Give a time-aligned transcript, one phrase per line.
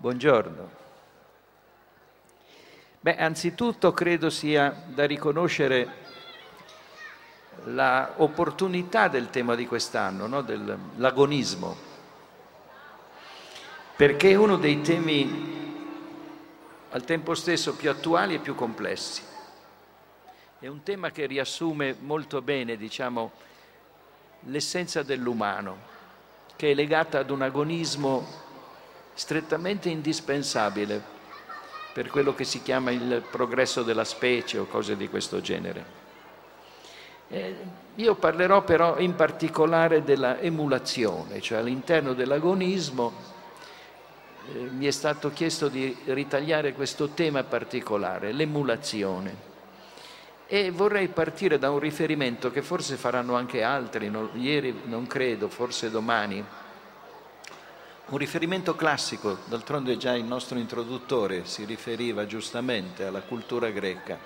[0.00, 0.70] Buongiorno.
[3.00, 5.92] Beh, anzitutto credo sia da riconoscere
[7.64, 10.40] l'opportunità del tema di quest'anno, no?
[10.40, 11.76] dell'agonismo,
[13.94, 15.84] perché è uno dei temi
[16.92, 19.20] al tempo stesso più attuali e più complessi.
[20.60, 23.32] È un tema che riassume molto bene, diciamo,
[24.44, 25.76] l'essenza dell'umano,
[26.56, 28.48] che è legata ad un agonismo
[29.14, 31.18] strettamente indispensabile
[31.92, 35.98] per quello che si chiama il progresso della specie o cose di questo genere.
[37.28, 37.56] Eh,
[37.96, 43.12] io parlerò però in particolare della emulazione, cioè all'interno dell'agonismo
[44.52, 49.48] eh, mi è stato chiesto di ritagliare questo tema particolare, l'emulazione.
[50.46, 55.48] E vorrei partire da un riferimento che forse faranno anche altri, no, ieri non credo,
[55.48, 56.44] forse domani,
[58.10, 64.18] un riferimento classico, d'altronde già il nostro introduttore si riferiva giustamente alla cultura greca.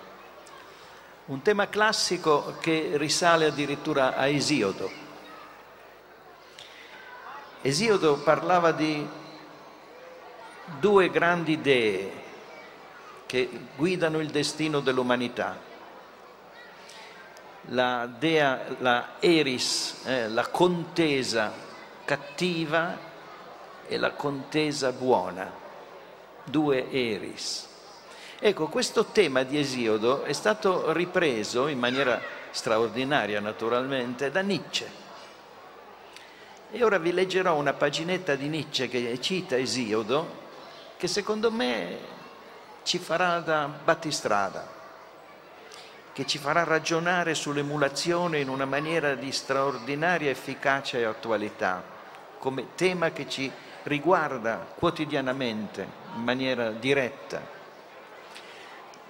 [1.27, 4.91] Un tema classico che risale addirittura a Esiodo.
[7.61, 9.07] Esiodo parlava di
[10.81, 12.23] due grandi dee
[13.27, 15.61] che guidano il destino dell'umanità.
[17.69, 21.53] La dea, la Eris, eh, la contesa
[22.07, 23.13] cattiva
[23.87, 25.51] e la contesa buona,
[26.45, 27.69] due Eris.
[28.39, 35.03] Ecco, questo tema di Esiodo è stato ripreso in maniera straordinaria naturalmente da Nietzsche.
[36.71, 40.43] E ora vi leggerò una paginetta di Nietzsche che cita Esiodo,
[40.97, 41.99] che secondo me
[42.83, 44.69] ci farà da battistrada,
[46.13, 51.83] che ci farà ragionare sull'emulazione in una maniera di straordinaria efficacia e attualità,
[52.39, 53.51] come tema che ci
[53.85, 57.41] riguarda quotidianamente in maniera diretta.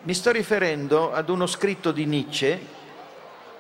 [0.03, 2.67] Mi sto riferendo ad uno scritto di Nietzsche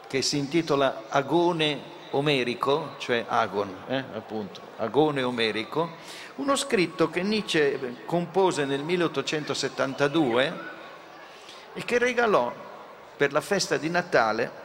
[0.06, 5.97] che si intitola Agone omerico, cioè agon, eh, appunto, agone omerico,
[6.36, 10.72] uno scritto che Nietzsche compose nel 1872
[11.72, 12.53] e che regalò
[13.16, 14.62] per la festa di Natale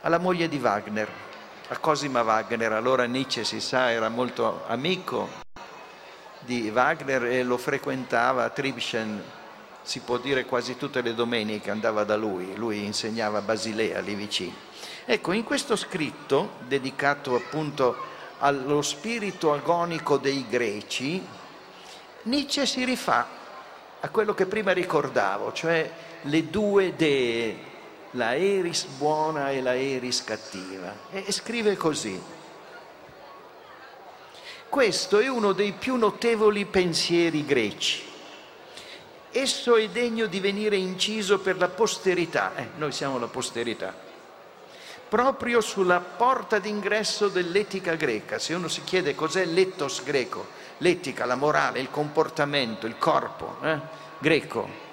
[0.00, 1.25] alla moglie di Wagner
[1.68, 2.72] a Cosima Wagner.
[2.72, 5.28] Allora Nietzsche, si sa, era molto amico
[6.40, 9.22] di Wagner e lo frequentava a Tribschen,
[9.82, 14.14] si può dire quasi tutte le domeniche andava da lui, lui insegnava a Basilea lì
[14.14, 14.54] vicino.
[15.04, 17.96] Ecco, in questo scritto, dedicato appunto
[18.38, 21.24] allo spirito agonico dei greci,
[22.22, 23.26] Nietzsche si rifà
[24.00, 25.90] a quello che prima ricordavo, cioè
[26.22, 27.65] le due dee
[28.16, 30.92] la Eris buona e la Eris cattiva.
[31.10, 32.20] E scrive così.
[34.68, 38.04] Questo è uno dei più notevoli pensieri greci.
[39.30, 43.94] Esso è degno di venire inciso per la posterità, eh, noi siamo la posterità,
[45.08, 48.38] proprio sulla porta d'ingresso dell'etica greca.
[48.38, 50.46] Se uno si chiede cos'è l'etos greco,
[50.78, 53.78] l'etica, la morale, il comportamento, il corpo eh,
[54.18, 54.85] greco,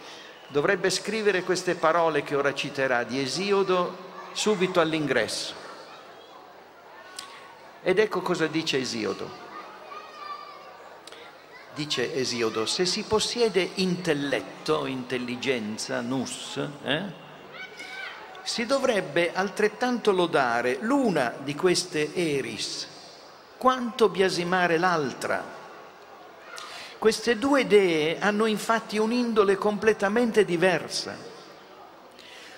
[0.53, 5.56] dovrebbe scrivere queste parole che ora citerà di Esiodo subito all'ingresso.
[7.81, 9.42] Ed ecco cosa dice Esiodo.
[11.74, 17.03] Dice Esiodo, se si possiede intelletto, intelligenza, nus, eh,
[18.44, 22.88] si dovrebbe altrettanto lodare l'una di queste eris,
[23.58, 25.62] quanto biasimare l'altra
[27.03, 31.14] queste due dee hanno infatti un'indole completamente diversa.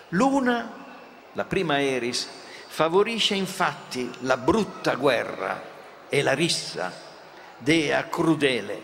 [0.10, 0.72] L'una,
[1.34, 2.30] la prima Eris,
[2.68, 5.64] favorisce infatti la brutta guerra
[6.08, 6.94] e la rissa,
[7.58, 8.82] dea crudele.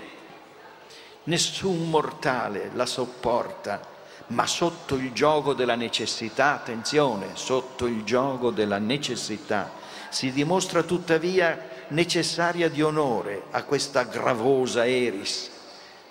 [1.26, 3.88] Nessun mortale la sopporta,
[4.30, 9.72] ma sotto il gioco della necessità, attenzione, sotto il gioco della necessità,
[10.10, 15.51] si dimostra tuttavia necessaria di onore a questa gravosa Eris,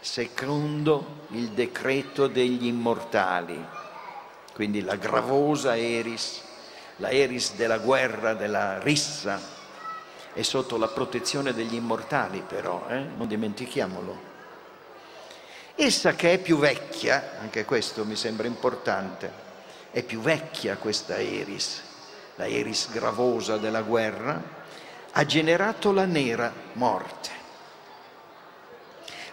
[0.01, 3.63] secondo il decreto degli immortali,
[4.55, 6.43] quindi la gravosa Eris,
[6.97, 9.41] la Eris della guerra, della rissa,
[10.33, 13.05] è sotto la protezione degli immortali però, eh?
[13.17, 14.29] non dimentichiamolo.
[15.75, 19.49] Essa che è più vecchia, anche questo mi sembra importante,
[19.91, 21.83] è più vecchia questa Eris,
[22.37, 24.59] la Eris gravosa della guerra,
[25.13, 27.40] ha generato la nera morte.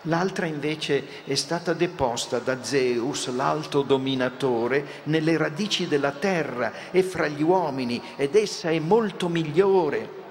[0.07, 7.27] L'altra invece è stata deposta da Zeus, l'alto dominatore, nelle radici della terra e fra
[7.27, 10.25] gli uomini ed essa è molto migliore.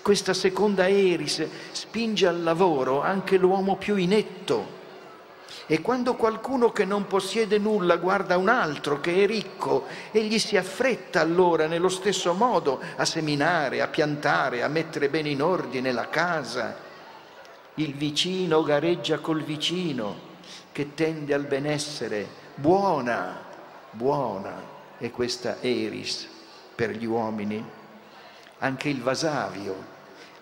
[0.00, 4.76] Questa seconda Eris spinge al lavoro anche l'uomo più inetto.
[5.66, 10.56] E quando qualcuno che non possiede nulla guarda un altro che è ricco, egli si
[10.56, 16.08] affretta allora nello stesso modo a seminare, a piantare, a mettere bene in ordine la
[16.08, 16.87] casa.
[17.78, 20.16] Il vicino gareggia col vicino
[20.72, 22.26] che tende al benessere.
[22.56, 23.40] Buona,
[23.92, 24.60] buona
[24.98, 26.26] è questa Eris
[26.74, 27.64] per gli uomini.
[28.58, 29.76] Anche il vasavio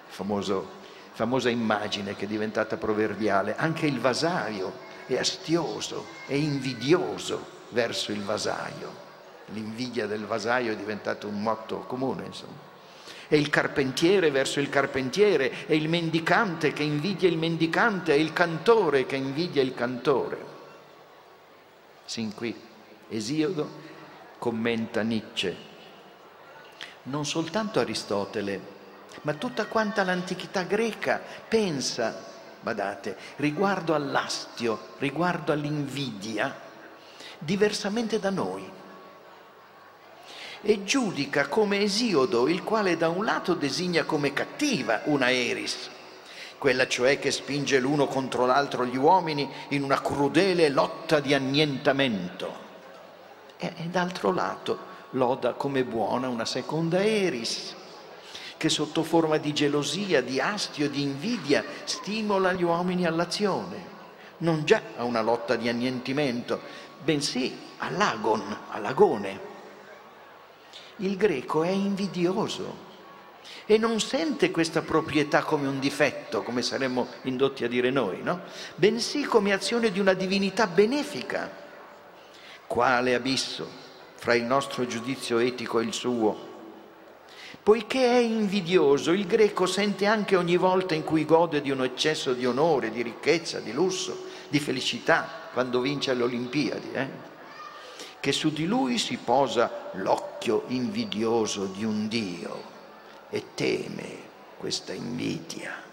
[0.06, 0.67] famoso,
[1.12, 4.73] famosa immagine che è diventata proverbiale, anche il vasaio
[5.05, 9.05] è astioso, è invidioso verso il vasaio.
[9.49, 12.66] L'invidia del vasaio è diventato un motto comune, insomma.
[13.28, 18.32] È il carpentiere verso il carpentiere, è il mendicante che invidia il mendicante, è il
[18.32, 20.55] cantore che invidia il cantore.
[22.05, 22.55] Sin qui
[23.08, 23.69] Esiodo
[24.38, 25.56] commenta Nietzsche.
[27.05, 28.75] Non soltanto Aristotele
[29.23, 32.25] ma tutta quanta l'antichità greca pensa,
[32.61, 36.55] badate, riguardo all'astio, riguardo all'invidia,
[37.38, 38.75] diversamente da noi.
[40.69, 45.89] E giudica come Esiodo, il quale da un lato designa come cattiva una Eris,
[46.59, 52.53] quella cioè che spinge l'uno contro l'altro gli uomini in una crudele lotta di annientamento,
[53.59, 54.77] e, e d'altro lato
[55.11, 57.73] loda come buona una seconda Eris,
[58.57, 63.85] che sotto forma di gelosia, di astio, di invidia stimola gli uomini all'azione,
[64.39, 66.61] non già a una lotta di annientimento,
[67.05, 69.45] bensì all'agon, all'agone.
[70.96, 72.84] Il greco è invidioso
[73.66, 78.43] e non sente questa proprietà come un difetto, come saremmo indotti a dire noi, no?
[78.76, 81.64] bensì come azione di una divinità benefica.
[82.66, 83.69] Quale abisso
[84.14, 86.54] fra il nostro giudizio etico e il suo?
[87.62, 92.32] Poiché è invidioso, il greco sente anche ogni volta in cui gode di un eccesso
[92.32, 97.08] di onore, di ricchezza, di lusso, di felicità, quando vince alle Olimpiadi, eh?
[98.20, 102.75] che su di lui si posa l'occhio invidioso di un Dio
[103.31, 104.25] e teme
[104.58, 105.84] questa invidia.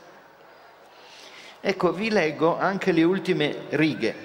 [1.59, 4.15] Ecco, vi leggo anche le ultime righe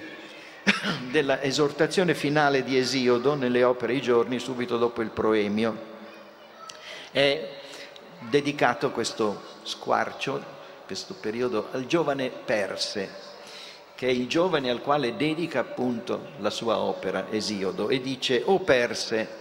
[1.11, 5.97] della esortazione finale di Esiodo nelle opere I giorni, subito dopo il proemio
[7.11, 7.49] è
[8.29, 10.43] dedicato questo squarcio,
[10.87, 13.27] questo periodo, al giovane Perse,
[13.95, 18.61] che è il giovane al quale dedica appunto la sua opera, Esiodo, e dice, o
[18.61, 19.38] Perse,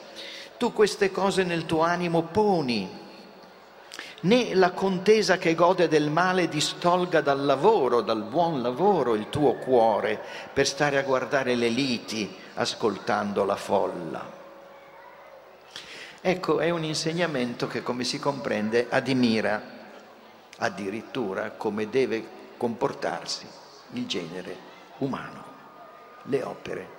[0.57, 3.06] tu queste cose nel tuo animo poni,
[4.21, 9.54] né la contesa che gode del male distolga dal lavoro, dal buon lavoro il tuo
[9.56, 10.19] cuore
[10.51, 14.36] per stare a guardare le liti ascoltando la folla.
[16.19, 19.75] Ecco, è un insegnamento che, come si comprende, admira
[20.57, 22.27] addirittura come deve
[22.57, 23.45] comportarsi
[23.94, 24.57] il genere
[24.98, 25.44] umano,
[26.24, 26.89] le opere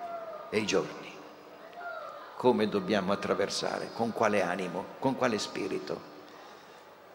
[0.51, 0.98] e i giorni.
[2.39, 6.01] Come dobbiamo attraversare, con quale animo, con quale spirito.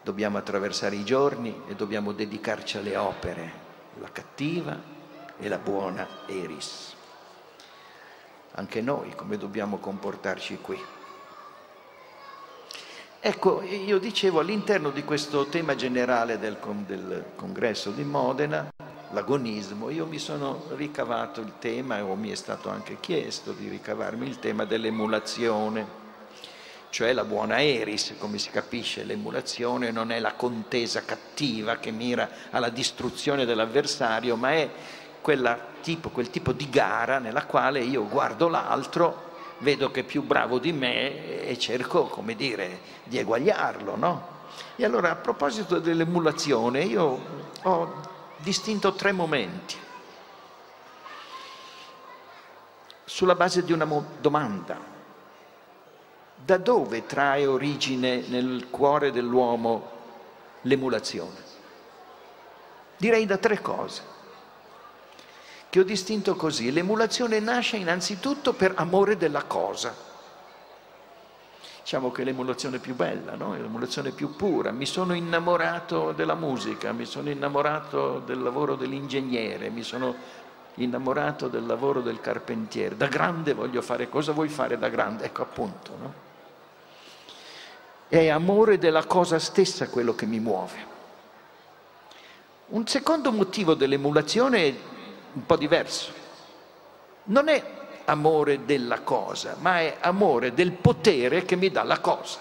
[0.02, 3.52] Dobbiamo attraversare i giorni e dobbiamo dedicarci alle opere,
[4.00, 4.78] la cattiva
[5.38, 6.94] e la buona Eris.
[8.56, 10.78] Anche noi come dobbiamo comportarci qui.
[13.18, 18.68] Ecco, io dicevo all'interno di questo tema generale del, del congresso di Modena,
[19.14, 24.26] l'agonismo, io mi sono ricavato il tema, o mi è stato anche chiesto di ricavarmi
[24.26, 26.02] il tema dell'emulazione,
[26.90, 32.28] cioè la buona eris, come si capisce, l'emulazione non è la contesa cattiva che mira
[32.50, 34.70] alla distruzione dell'avversario, ma è
[35.80, 40.58] tipo, quel tipo di gara nella quale io guardo l'altro vedo che è più bravo
[40.58, 44.28] di me e cerco, come dire, di eguagliarlo, no?
[44.76, 47.20] E allora a proposito dell'emulazione io
[47.62, 49.76] ho distinto tre momenti
[53.04, 53.86] sulla base di una
[54.20, 54.92] domanda.
[56.36, 59.90] Da dove trae origine nel cuore dell'uomo
[60.62, 61.42] l'emulazione?
[62.96, 64.02] Direi da tre cose
[65.70, 66.70] che ho distinto così.
[66.70, 70.12] L'emulazione nasce innanzitutto per amore della cosa.
[71.84, 73.52] Diciamo che l'emulazione più bella, no?
[73.52, 74.70] l'emulazione più pura.
[74.70, 80.14] Mi sono innamorato della musica, mi sono innamorato del lavoro dell'ingegnere, mi sono
[80.76, 82.96] innamorato del lavoro del carpentiere.
[82.96, 85.24] Da grande voglio fare cosa vuoi fare da grande?
[85.24, 85.96] Ecco appunto.
[86.00, 86.14] No?
[88.08, 90.86] È amore della cosa stessa quello che mi muove.
[92.68, 94.74] Un secondo motivo dell'emulazione è
[95.34, 96.12] un po' diverso.
[97.24, 97.73] Non è
[98.06, 102.38] amore della cosa, ma è amore del potere che mi dà la cosa.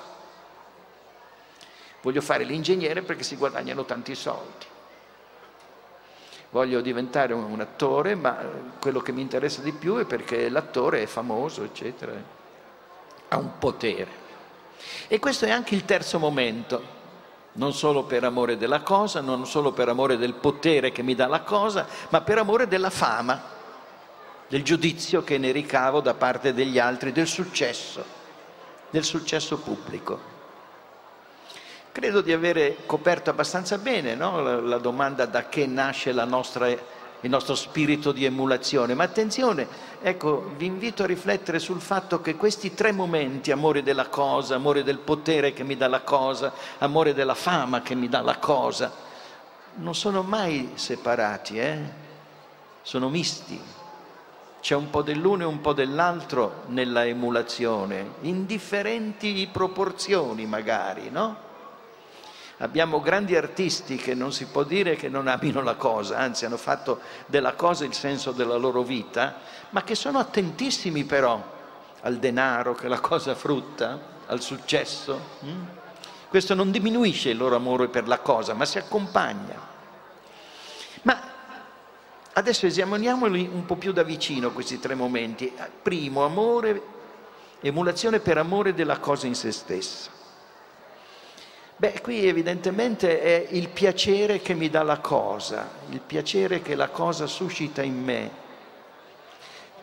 [2.02, 4.66] Voglio fare l'ingegnere perché si guadagnano tanti soldi.
[6.50, 8.38] Voglio diventare un, attore, ma
[8.80, 12.12] quello che mi interessa di più è perché l'attore è famoso, eccetera.
[13.30, 14.22] Ha un potere.
[15.08, 17.02] E questo è anche il terzo momento,
[17.54, 21.28] non solo per amore della cosa, non solo per amore del potere che mi dà
[21.28, 23.53] la cosa, ma per amore della fama,
[24.54, 28.06] del giudizio che ne ricavo da parte degli altri, del successo,
[28.92, 30.20] del successo pubblico.
[31.92, 34.60] Credo di avere coperto abbastanza bene no?
[34.62, 39.68] la, domanda da che nasce nostra, il nostro spirito di emulazione, ma attenzione,
[40.04, 44.84] ecco, vi invito a riflettere sul fatto che questi tre momenti, amore della cosa, amore
[44.84, 48.94] del potere che mi dà la cosa, amore della fama che mi dà la cosa,
[49.78, 51.80] non sono mai separati, eh?
[52.84, 53.73] sono misti.
[54.64, 61.36] C'è un po' dell'uno e un po' dell'altro nella emulazione, in differenti proporzioni magari, no?
[62.60, 66.56] Abbiamo grandi artisti che non si può dire che non amino la cosa, anzi hanno
[66.56, 69.36] fatto della cosa il senso della loro vita,
[69.72, 71.44] ma che sono attentissimi però
[72.00, 75.20] al denaro che la cosa frutta, al successo.
[75.44, 75.64] Mm?
[76.30, 79.60] Questo non diminuisce il loro amore per la cosa, ma si accompagna.
[81.02, 81.33] Ma
[82.34, 85.52] adesso esaminiamoli un po' più da vicino questi tre momenti.
[85.82, 86.82] Primo, amore,
[87.62, 90.12] emulazione per amore della cosa in se stessa.
[91.76, 96.88] Beh, qui evidentemente è il piacere che mi dà la cosa, il piacere che la
[96.88, 98.32] cosa suscita in me,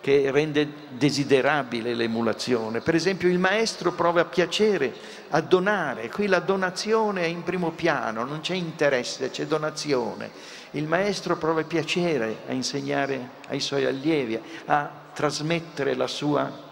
[0.01, 2.81] che rende desiderabile l'emulazione.
[2.81, 4.95] Per esempio il maestro prova piacere
[5.31, 10.31] a donare, qui la donazione è in primo piano, non c'è interesse, c'è donazione.
[10.73, 16.69] Il maestro prova piacere a insegnare ai suoi allievi, a trasmettere la sua.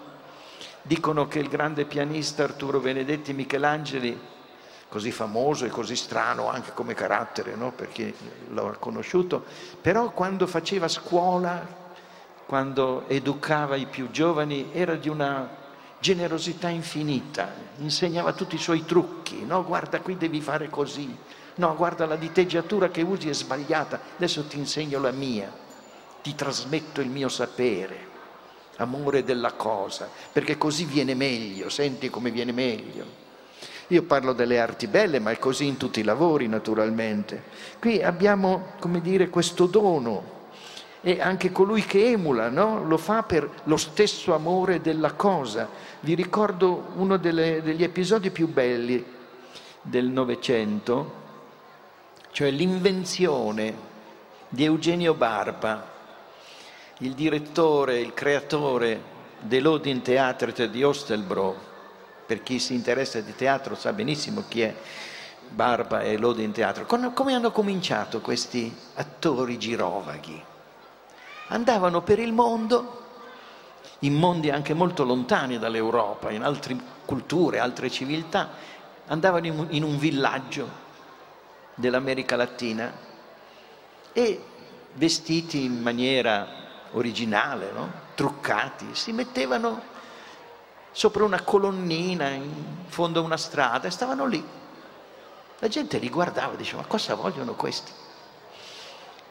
[0.83, 4.37] Dicono che il grande pianista Arturo Benedetti Michelangeli
[4.88, 7.73] così famoso e così strano anche come carattere, no?
[7.73, 8.12] per chi
[8.50, 9.45] l'ha conosciuto,
[9.81, 11.67] però quando faceva scuola,
[12.47, 15.57] quando educava i più giovani, era di una
[15.99, 19.62] generosità infinita, insegnava tutti i suoi trucchi, no?
[19.64, 21.14] guarda qui devi fare così,
[21.59, 25.53] no guarda la diteggiatura che usi è sbagliata, adesso ti insegno la mia,
[26.23, 28.07] ti trasmetto il mio sapere,
[28.77, 33.27] amore della cosa, perché così viene meglio, senti come viene meglio.
[33.88, 37.45] Io parlo delle arti belle, ma è così in tutti i lavori naturalmente.
[37.79, 40.37] Qui abbiamo, come dire, questo dono
[41.00, 42.85] e anche colui che emula no?
[42.85, 45.69] lo fa per lo stesso amore della cosa.
[46.00, 49.03] Vi ricordo uno delle, degli episodi più belli
[49.81, 51.27] del Novecento,
[52.38, 53.75] cioè l'invenzione
[54.49, 55.85] di Eugenio Barba,
[56.99, 59.02] il direttore, il creatore
[59.40, 61.57] dell'Odin Theatre di Ostelbro,
[62.25, 64.73] per chi si interessa di teatro sa benissimo chi è
[65.49, 66.87] Barba e Lode in teatro.
[66.87, 70.40] Come hanno cominciato questi attori girovaghi?
[71.49, 73.02] Andavano per il mondo,
[74.02, 78.50] in mondi anche molto lontani dall'Europa, in altre culture, altre civiltà,
[79.09, 80.87] andavano in un villaggio
[81.78, 82.92] dell'America Latina
[84.12, 84.42] e
[84.94, 86.47] vestiti in maniera
[86.92, 88.06] originale, no?
[88.14, 89.80] truccati, si mettevano
[90.90, 92.50] sopra una colonnina in
[92.88, 94.44] fondo a una strada e stavano lì.
[95.61, 97.92] La gente li guardava e diceva, ma cosa vogliono questi?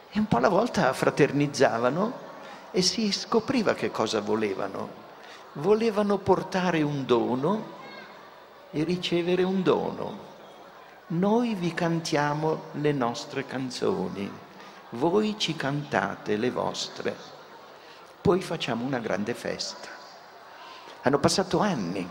[0.09, 2.25] E un po' alla volta fraternizzavano
[2.71, 5.05] e si scopriva che cosa volevano.
[5.53, 7.75] Volevano portare un dono
[8.71, 10.26] e ricevere un dono.
[11.09, 14.29] Noi vi cantiamo le nostre canzoni,
[14.89, 17.15] voi ci cantate le vostre,
[18.21, 19.87] poi facciamo una grande festa.
[21.03, 22.05] Hanno passato anni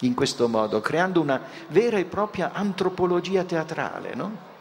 [0.00, 4.52] in questo modo, creando una vera e propria antropologia teatrale, no?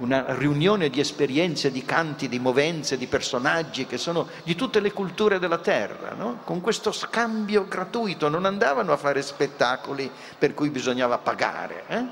[0.00, 4.92] Una riunione di esperienze, di canti, di movenze, di personaggi che sono di tutte le
[4.92, 6.40] culture della terra, no?
[6.44, 12.04] con questo scambio gratuito, non andavano a fare spettacoli per cui bisognava pagare, eh?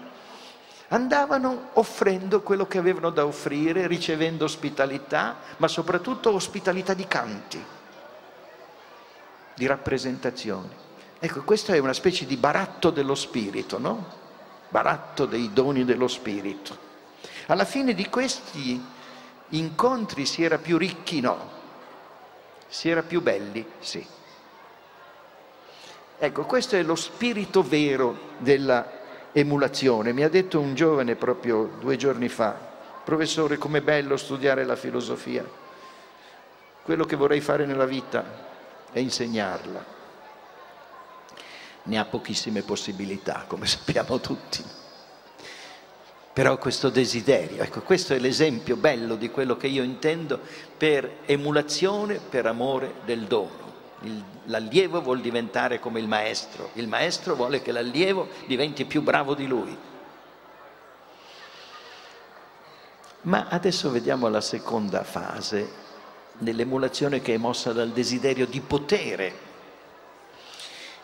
[0.89, 7.65] andavano offrendo quello che avevano da offrire, ricevendo ospitalità, ma soprattutto ospitalità di canti
[9.55, 10.69] di rappresentazioni.
[11.19, 14.17] Ecco, questo è una specie di baratto dello spirito, no?
[14.69, 16.88] Baratto dei doni dello spirito.
[17.51, 18.79] Alla fine di questi
[19.51, 21.57] incontri si era più ricchi, no?
[22.69, 24.07] Si era più belli, sì.
[26.19, 28.87] Ecco, questo è lo spirito vero della
[29.33, 30.13] emulazione.
[30.13, 32.55] Mi ha detto un giovane proprio due giorni fa,
[33.03, 35.43] professore, com'è bello studiare la filosofia.
[36.83, 38.25] Quello che vorrei fare nella vita
[38.93, 39.97] e insegnarla.
[41.85, 44.78] Ne ha pochissime possibilità, come sappiamo tutti.
[46.39, 50.39] Però questo desiderio, ecco questo è l'esempio bello di quello che io intendo
[50.77, 53.73] per emulazione, per amore del dono.
[54.03, 59.35] Il, l'allievo vuol diventare come il maestro, il maestro vuole che l'allievo diventi più bravo
[59.35, 59.77] di lui.
[63.23, 65.69] Ma adesso vediamo la seconda fase,
[66.39, 69.48] nell'emulazione che è mossa dal desiderio di potere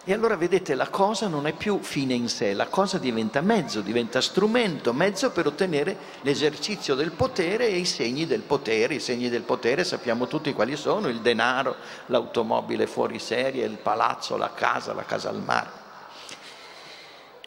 [0.07, 3.81] e allora vedete, la cosa non è più fine in sé, la cosa diventa mezzo,
[3.81, 8.97] diventa strumento, mezzo per ottenere l'esercizio del potere e i segni del potere.
[8.97, 14.37] I segni del potere sappiamo tutti quali sono, il denaro, l'automobile fuori serie, il palazzo,
[14.37, 15.71] la casa, la casa al mare.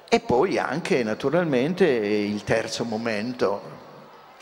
[0.09, 3.61] E poi anche naturalmente il terzo momento,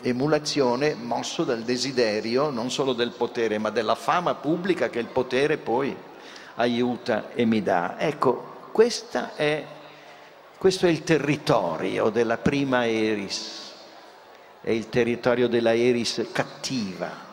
[0.01, 5.57] emulazione mosso dal desiderio non solo del potere ma della fama pubblica che il potere
[5.57, 5.95] poi
[6.55, 7.95] aiuta e mi dà.
[7.97, 8.53] Ecco,
[9.35, 9.65] è,
[10.57, 13.73] questo è il territorio della prima Eris,
[14.61, 17.23] è il territorio della Eris cattiva,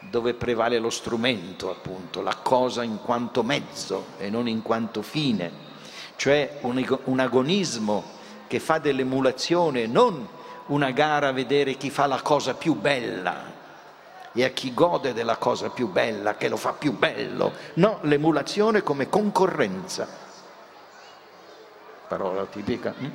[0.00, 5.64] dove prevale lo strumento, appunto, la cosa in quanto mezzo e non in quanto fine,
[6.16, 8.14] cioè un, un agonismo
[8.46, 10.28] che fa dell'emulazione non
[10.66, 13.55] una gara a vedere chi fa la cosa più bella,
[14.36, 17.52] e a chi gode della cosa più bella, che lo fa più bello.
[17.74, 20.06] No, l'emulazione come concorrenza.
[22.06, 22.94] Parola tipica.
[22.96, 23.10] Hm?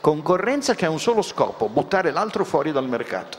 [0.00, 3.38] Concorrenza che ha un solo scopo, buttare l'altro fuori dal mercato.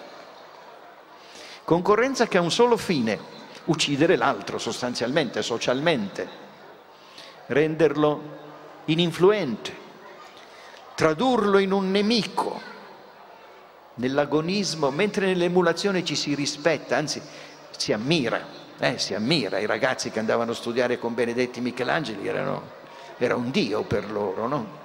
[1.64, 3.18] Concorrenza che ha un solo fine,
[3.66, 6.28] uccidere l'altro sostanzialmente, socialmente,
[7.46, 8.40] renderlo
[8.86, 9.74] ininfluente,
[10.96, 12.71] tradurlo in un nemico
[13.96, 17.22] nell'agonismo, mentre nell'emulazione ci si rispetta, anzi
[17.76, 18.42] si ammira,
[18.80, 19.60] eh, si ammira.
[19.60, 22.80] I ragazzi che andavano a studiare con Benedetti Michelangeli erano,
[23.18, 24.80] era un dio per loro, no?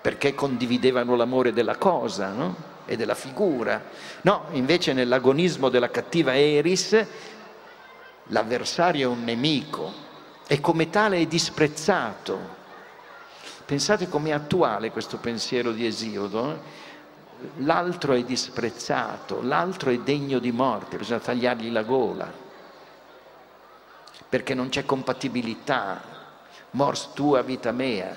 [0.00, 2.68] Perché condividevano l'amore della cosa, no?
[2.86, 3.82] E della figura.
[4.22, 7.04] No, invece nell'agonismo della cattiva Eris
[8.24, 10.08] l'avversario è un nemico
[10.46, 12.58] e come tale è disprezzato.
[13.64, 16.50] Pensate com'è attuale questo pensiero di Esiodo.
[16.50, 16.88] Eh?
[17.58, 22.32] L'altro è disprezzato, l'altro è degno di morte, bisogna tagliargli la gola,
[24.28, 26.00] perché non c'è compatibilità,
[26.70, 28.14] mors tua vita mea,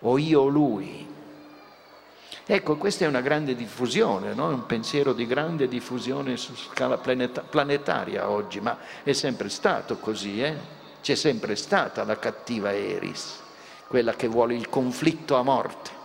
[0.00, 1.12] o io o lui.
[2.46, 4.48] Ecco, questa è una grande diffusione, no?
[4.48, 10.42] un pensiero di grande diffusione su scala planeta- planetaria oggi, ma è sempre stato così,
[10.42, 10.54] eh?
[11.00, 13.40] c'è sempre stata la cattiva Eris,
[13.86, 16.02] quella che vuole il conflitto a morte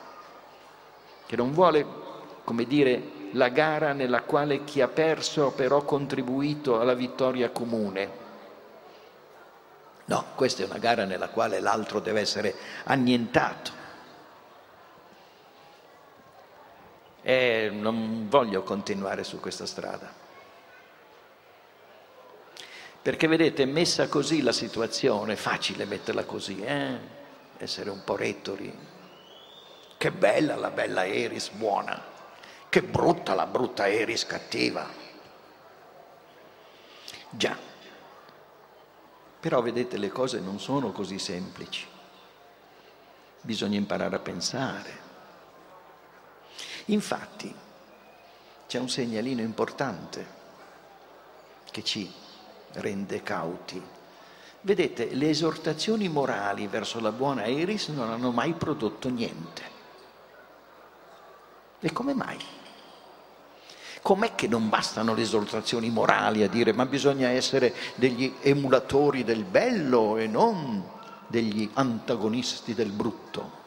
[1.29, 1.85] che non vuole,
[2.43, 8.09] come dire, la gara nella quale chi ha perso ha però contribuito alla vittoria comune.
[10.05, 13.71] No, questa è una gara nella quale l'altro deve essere annientato.
[17.21, 20.11] E non voglio continuare su questa strada.
[23.03, 26.97] Perché vedete, messa così la situazione, è facile metterla così, eh?
[27.59, 28.97] essere un po' rettori,
[29.99, 32.01] che bella la bella Eris buona,
[32.69, 34.87] che brutta la brutta Eris cattiva.
[37.31, 37.57] Già,
[39.41, 41.85] però vedete le cose non sono così semplici,
[43.41, 45.07] bisogna imparare a pensare.
[46.85, 47.53] Infatti
[48.67, 50.25] c'è un segnalino importante
[51.71, 52.09] che ci
[52.75, 53.83] rende cauti.
[54.61, 59.78] Vedete, le esortazioni morali verso la buona Eris non hanno mai prodotto niente.
[61.79, 62.37] E come mai?
[64.01, 69.43] Com'è che non bastano le esortazioni morali a dire ma bisogna essere degli emulatori del
[69.43, 70.83] bello e non
[71.27, 73.57] degli antagonisti del brutto?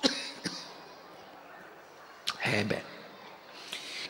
[2.44, 2.82] Eh beh,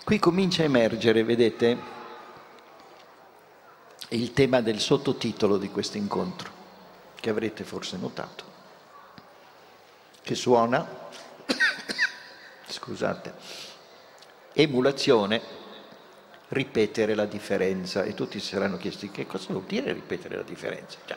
[0.04, 1.78] qui comincia a emergere, vedete,
[4.08, 6.50] il tema del sottotitolo di questo incontro,
[7.14, 8.44] che avrete forse notato,
[10.22, 11.10] che suona
[12.82, 13.32] scusate,
[14.54, 15.40] emulazione,
[16.48, 18.02] ripetere la differenza.
[18.02, 20.98] E tutti si saranno chiesti che cosa vuol dire ripetere la differenza.
[21.06, 21.16] Già.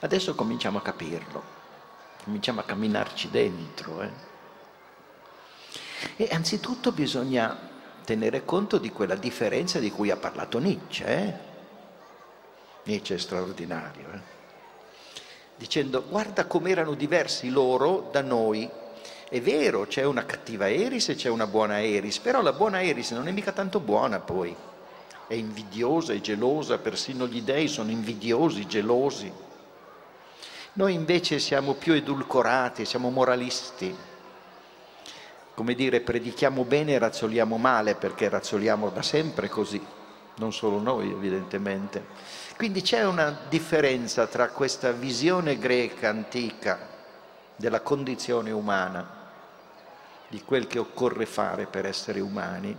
[0.00, 1.42] Adesso cominciamo a capirlo,
[2.24, 4.00] cominciamo a camminarci dentro.
[4.00, 4.10] Eh.
[6.16, 7.70] E anzitutto bisogna
[8.04, 11.06] tenere conto di quella differenza di cui ha parlato Nietzsche.
[11.06, 11.34] Eh?
[12.84, 14.06] Nietzsche è straordinario.
[14.12, 14.20] Eh?
[15.56, 18.80] Dicendo guarda come erano diversi loro da noi
[19.32, 23.12] è vero, c'è una cattiva Eris e c'è una buona Eris, però la buona Eris
[23.12, 24.54] non è mica tanto buona poi.
[25.26, 29.32] È invidiosa, è gelosa, persino gli dei sono invidiosi, gelosi.
[30.74, 33.96] Noi invece siamo più edulcorati, siamo moralisti.
[35.54, 39.82] come dire, predichiamo bene e razzoliamo male, perché razzoliamo da sempre così,
[40.36, 42.04] non solo noi evidentemente.
[42.54, 46.90] Quindi c'è una differenza tra questa visione greca antica
[47.56, 49.21] della condizione umana,
[50.32, 52.74] di quel che occorre fare per essere umani,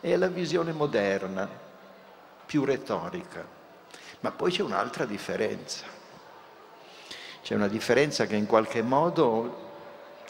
[0.00, 1.48] e la visione moderna,
[2.44, 3.46] più retorica.
[4.20, 5.84] Ma poi c'è un'altra differenza.
[7.44, 9.64] C'è una differenza che in qualche modo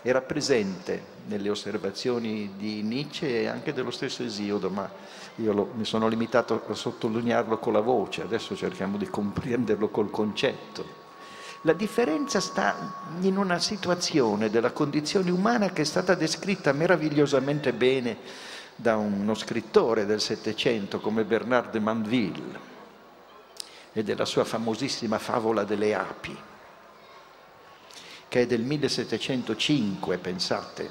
[0.03, 4.87] era presente nelle osservazioni di Nietzsche e anche dello stesso Esiodo, ma
[5.37, 10.11] io lo, mi sono limitato a sottolinearlo con la voce, adesso cerchiamo di comprenderlo col
[10.11, 11.06] concetto.
[11.63, 18.19] La differenza sta in una situazione della condizione umana che è stata descritta meravigliosamente bene
[18.77, 22.61] da uno scrittore del Settecento come Bernard de Mandeville
[23.93, 26.39] e della sua famosissima favola delle api
[28.29, 30.91] che è del 1705, pensate,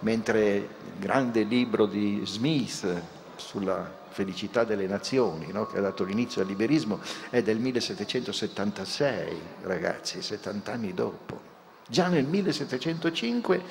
[0.00, 0.68] mentre il
[0.98, 3.02] grande libro di Smith
[3.36, 5.66] sulla felicità delle nazioni, no?
[5.66, 11.50] che ha dato l'inizio al liberismo, è del 1776, ragazzi, 70 anni dopo.
[11.88, 13.62] Già nel 1705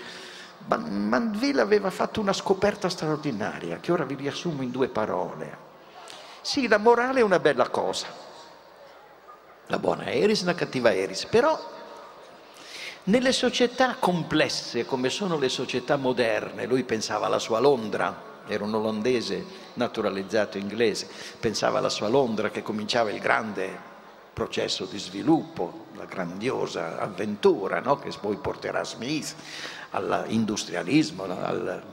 [0.68, 5.70] Mandeville aveva fatto una scoperta straordinaria, che ora vi riassumo in due parole.
[6.42, 8.08] Sì, la morale è una bella cosa,
[9.68, 11.60] la buona Eris e la cattiva Eris, però
[13.04, 18.74] nelle società complesse come sono le società moderne, lui pensava alla sua Londra, era un
[18.74, 21.08] olandese naturalizzato inglese,
[21.40, 23.90] pensava alla sua Londra che cominciava il grande
[24.34, 27.98] processo di sviluppo, la grandiosa avventura no?
[28.00, 29.36] che poi porterà Smith
[29.92, 31.84] all'industrialismo, al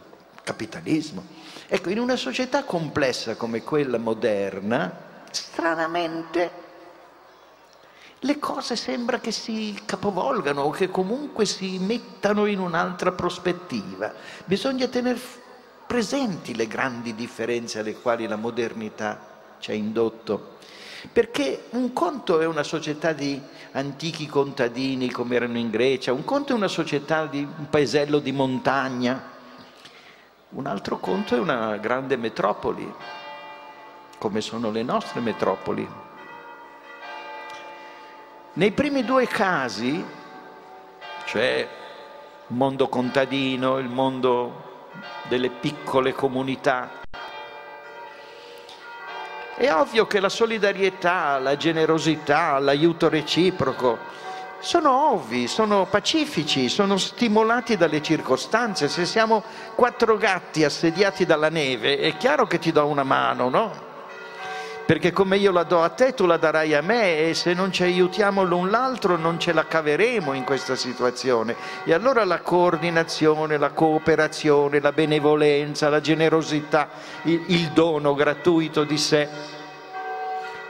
[0.42, 1.24] capitalismo.
[1.66, 6.66] Ecco, in una società complessa come quella moderna, stranamente
[8.20, 14.12] le cose sembra che si capovolgano o che comunque si mettano in un'altra prospettiva.
[14.44, 15.20] Bisogna tenere
[15.88, 20.56] presenti le grandi differenze alle quali la modernità ci ha indotto.
[21.10, 23.40] Perché un conto è una società di
[23.72, 28.32] antichi contadini come erano in Grecia, un conto è una società di un paesello di
[28.32, 29.36] montagna,
[30.50, 32.92] un altro conto è una grande metropoli,
[34.18, 35.88] come sono le nostre metropoli.
[38.52, 40.04] Nei primi due casi,
[41.24, 41.66] cioè
[42.46, 44.67] il mondo contadino, il mondo
[45.28, 46.90] delle piccole comunità,
[49.56, 53.98] è ovvio che la solidarietà, la generosità, l'aiuto reciproco
[54.60, 58.88] sono ovvi, sono pacifici, sono stimolati dalle circostanze.
[58.88, 59.42] Se siamo
[59.74, 63.87] quattro gatti assediati dalla neve, è chiaro che ti do una mano, no?
[64.88, 67.70] Perché come io la do a te tu la darai a me e se non
[67.70, 71.54] ci aiutiamo l'un l'altro non ce la caveremo in questa situazione.
[71.84, 76.88] E allora la coordinazione, la cooperazione, la benevolenza, la generosità,
[77.24, 79.28] il, il dono gratuito di sé,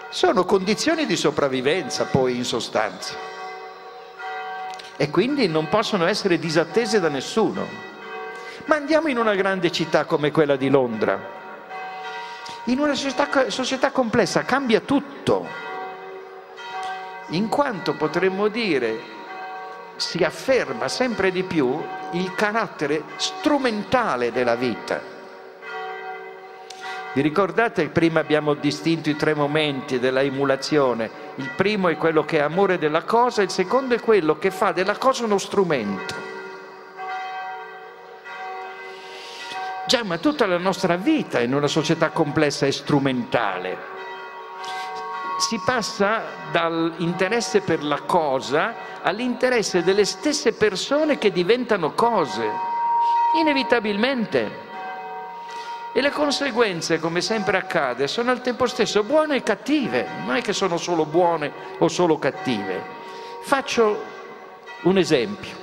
[0.09, 3.15] sono condizioni di sopravvivenza poi in sostanza.
[4.97, 7.65] E quindi non possono essere disattese da nessuno.
[8.65, 11.38] Ma andiamo in una grande città come quella di Londra
[12.69, 15.47] in una società, società complessa cambia tutto,
[17.29, 19.17] in quanto potremmo dire
[19.97, 25.17] si afferma sempre di più il carattere strumentale della vita.
[27.15, 31.11] Vi ricordate che prima abbiamo distinto i tre momenti della emulazione?
[31.37, 34.73] Il primo è quello che è amore della cosa, il secondo è quello che fa
[34.73, 36.38] della cosa uno strumento.
[39.89, 43.79] Già, ma tutta la nostra vita in una società complessa è strumentale.
[45.39, 52.51] Si passa dall'interesse per la cosa all'interesse delle stesse persone che diventano cose,
[53.41, 54.67] inevitabilmente.
[55.95, 60.43] E le conseguenze, come sempre accade, sono al tempo stesso buone e cattive, non è
[60.43, 62.85] che sono solo buone o solo cattive.
[63.41, 64.05] Faccio
[64.83, 65.58] un esempio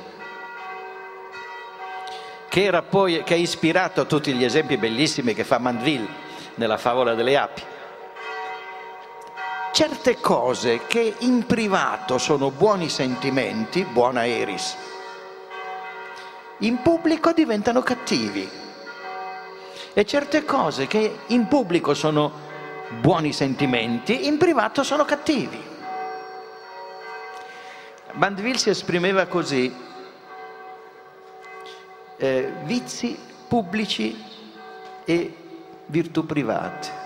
[2.56, 6.08] che, poi, che ha ispirato a tutti gli esempi bellissimi che fa Mandeville
[6.56, 7.62] nella favola delle api.
[9.74, 14.74] Certe cose che in privato sono buoni sentimenti, buona Eris,
[16.60, 18.50] in pubblico diventano cattivi.
[19.94, 22.32] E certe cose che in pubblico sono
[23.02, 25.62] buoni sentimenti, in privato sono cattivi.
[28.13, 29.94] Mandeville si esprimeva così,
[32.17, 34.15] eh, vizi pubblici
[35.06, 35.36] e
[35.88, 37.04] virtù private.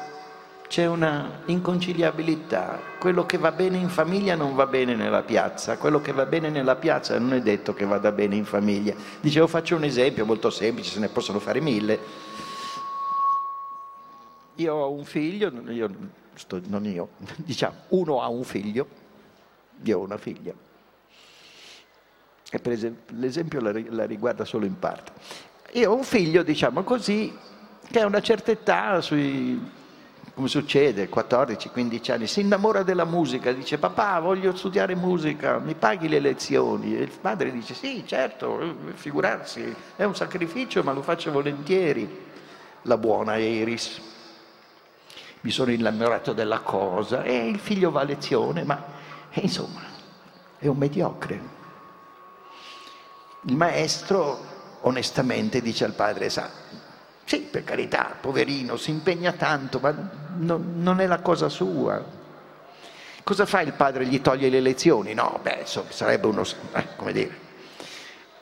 [0.68, 2.80] c'è una inconciliabilità.
[3.00, 6.50] Quello che va bene in famiglia non va bene nella piazza, quello che va bene
[6.50, 8.94] nella piazza non è detto che vada bene in famiglia.
[9.20, 12.00] Dicevo, faccio un esempio molto semplice, se ne possono fare mille.
[14.56, 15.90] Io ho un figlio, io,
[16.68, 18.88] non io, diciamo, uno ha un figlio,
[19.82, 20.54] io ho una figlia.
[22.52, 25.12] E per esempio, l'esempio la, la riguarda solo in parte.
[25.74, 27.36] Io ho un figlio, diciamo così,
[27.92, 29.78] che a una certa età, sui
[30.40, 36.08] come succede, 14-15 anni, si innamora della musica, dice papà voglio studiare musica, mi paghi
[36.08, 36.98] le lezioni?
[36.98, 42.28] E il padre dice sì, certo, figurarsi, è un sacrificio ma lo faccio volentieri.
[42.84, 44.00] La buona Iris.
[45.42, 48.82] Mi sono innamorato della cosa e il figlio va a lezione, ma
[49.34, 49.82] insomma
[50.58, 51.59] è un mediocre.
[53.44, 54.38] Il maestro
[54.82, 56.50] onestamente dice al padre, sa,
[57.24, 59.94] sì, per carità, poverino, si impegna tanto, ma
[60.38, 62.04] no, non è la cosa sua.
[63.24, 64.06] Cosa fa il padre?
[64.06, 65.14] Gli toglie le lezioni?
[65.14, 67.38] No, beh, insomma, sarebbe uno, eh, come dire,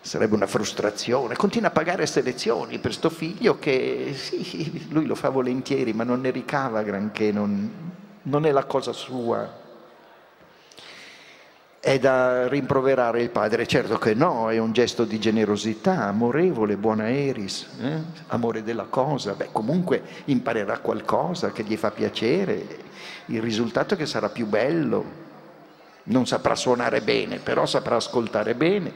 [0.02, 1.36] sarebbe una frustrazione.
[1.36, 6.04] Continua a pagare queste lezioni per sto figlio che, sì, lui lo fa volentieri, ma
[6.04, 7.92] non ne ricava granché, non,
[8.24, 9.66] non è la cosa sua
[11.88, 13.66] è da rimproverare il padre?
[13.66, 18.04] Certo che no, è un gesto di generosità, amorevole, buona eris, eh?
[18.28, 19.36] amore della cosa.
[19.36, 22.66] Beh, comunque imparerà qualcosa che gli fa piacere,
[23.28, 25.26] il risultato è che sarà più bello.
[26.04, 28.92] Non saprà suonare bene, però saprà ascoltare bene.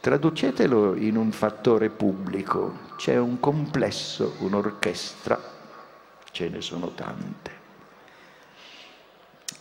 [0.00, 5.38] Traducetelo in un fattore pubblico, c'è un complesso, un'orchestra,
[6.30, 7.60] ce ne sono tante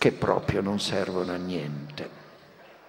[0.01, 2.09] che proprio non servono a niente,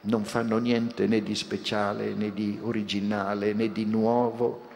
[0.02, 4.68] non fanno niente né di speciale, né di originale, né di nuovo,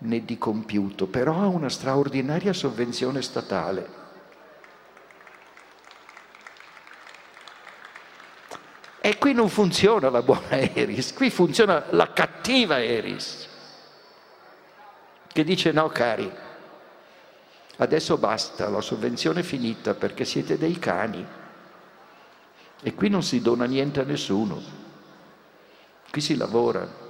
[0.00, 3.88] né di compiuto, però ha una straordinaria sovvenzione statale.
[9.00, 13.48] E qui non funziona la buona Eris, qui funziona la cattiva Eris,
[15.26, 16.30] che dice no cari,
[17.76, 21.40] adesso basta, la sovvenzione è finita perché siete dei cani.
[22.82, 24.60] E qui non si dona niente a nessuno,
[26.10, 27.00] qui si lavora.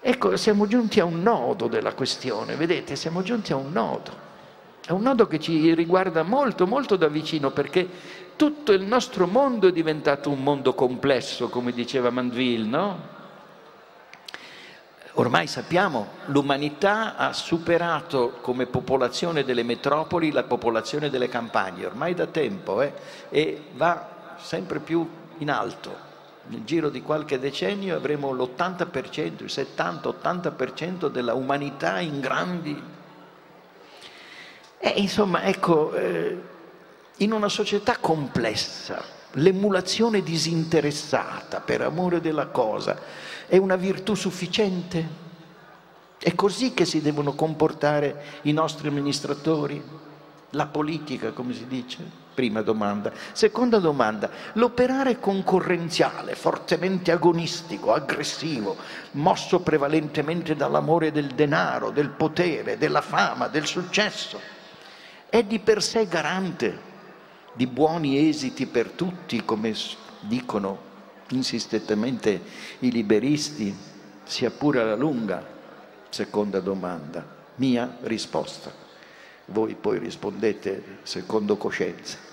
[0.00, 4.26] Ecco, siamo giunti a un nodo della questione, vedete, siamo giunti a un nodo.
[4.84, 7.88] È un nodo che ci riguarda molto, molto da vicino, perché
[8.36, 13.16] tutto il nostro mondo è diventato un mondo complesso, come diceva Mandeville, no?
[15.14, 22.26] Ormai sappiamo, l'umanità ha superato come popolazione delle metropoli la popolazione delle campagne, ormai da
[22.26, 22.92] tempo, eh?
[23.30, 25.06] e va sempre più
[25.38, 26.06] in alto.
[26.48, 32.96] Nel giro di qualche decennio avremo l'80%, il 70-80% della umanità in grandi...
[34.80, 36.40] E insomma, ecco, eh,
[37.16, 42.96] in una società complessa, l'emulazione disinteressata per amore della cosa
[43.48, 45.26] è una virtù sufficiente?
[46.18, 49.82] È così che si devono comportare i nostri amministratori?
[50.50, 52.26] La politica, come si dice?
[52.38, 53.10] Prima domanda.
[53.32, 58.76] Seconda domanda, l'operare concorrenziale, fortemente agonistico, aggressivo,
[59.14, 64.40] mosso prevalentemente dall'amore del denaro, del potere, della fama, del successo,
[65.28, 66.78] è di per sé garante
[67.54, 69.74] di buoni esiti per tutti, come
[70.20, 70.78] dicono
[71.30, 72.40] insistentemente
[72.78, 73.76] i liberisti,
[74.22, 75.44] sia pure alla lunga?
[76.08, 77.26] Seconda domanda.
[77.56, 78.70] Mia risposta.
[79.46, 82.27] Voi poi rispondete secondo coscienza.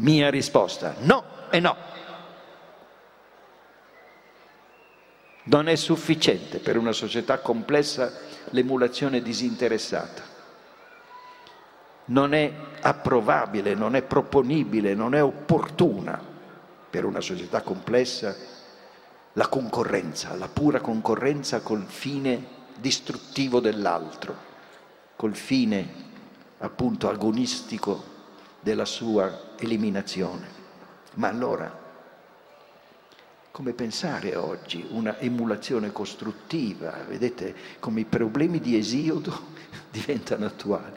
[0.00, 1.76] Mia risposta, no e no.
[5.44, 8.10] Non è sufficiente per una società complessa
[8.50, 10.22] l'emulazione disinteressata.
[12.06, 16.18] Non è approvabile, non è proponibile, non è opportuna
[16.88, 18.34] per una società complessa
[19.34, 24.34] la concorrenza, la pura concorrenza col fine distruttivo dell'altro,
[25.14, 26.08] col fine
[26.58, 28.09] appunto agonistico
[28.60, 30.58] della sua eliminazione.
[31.14, 31.88] Ma allora,
[33.50, 36.92] come pensare oggi una emulazione costruttiva?
[37.08, 39.48] Vedete come i problemi di Esiodo
[39.90, 40.96] diventano attuali.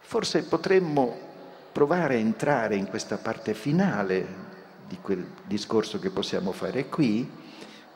[0.00, 1.30] Forse potremmo
[1.72, 4.50] provare a entrare in questa parte finale
[4.86, 7.28] di quel discorso che possiamo fare qui,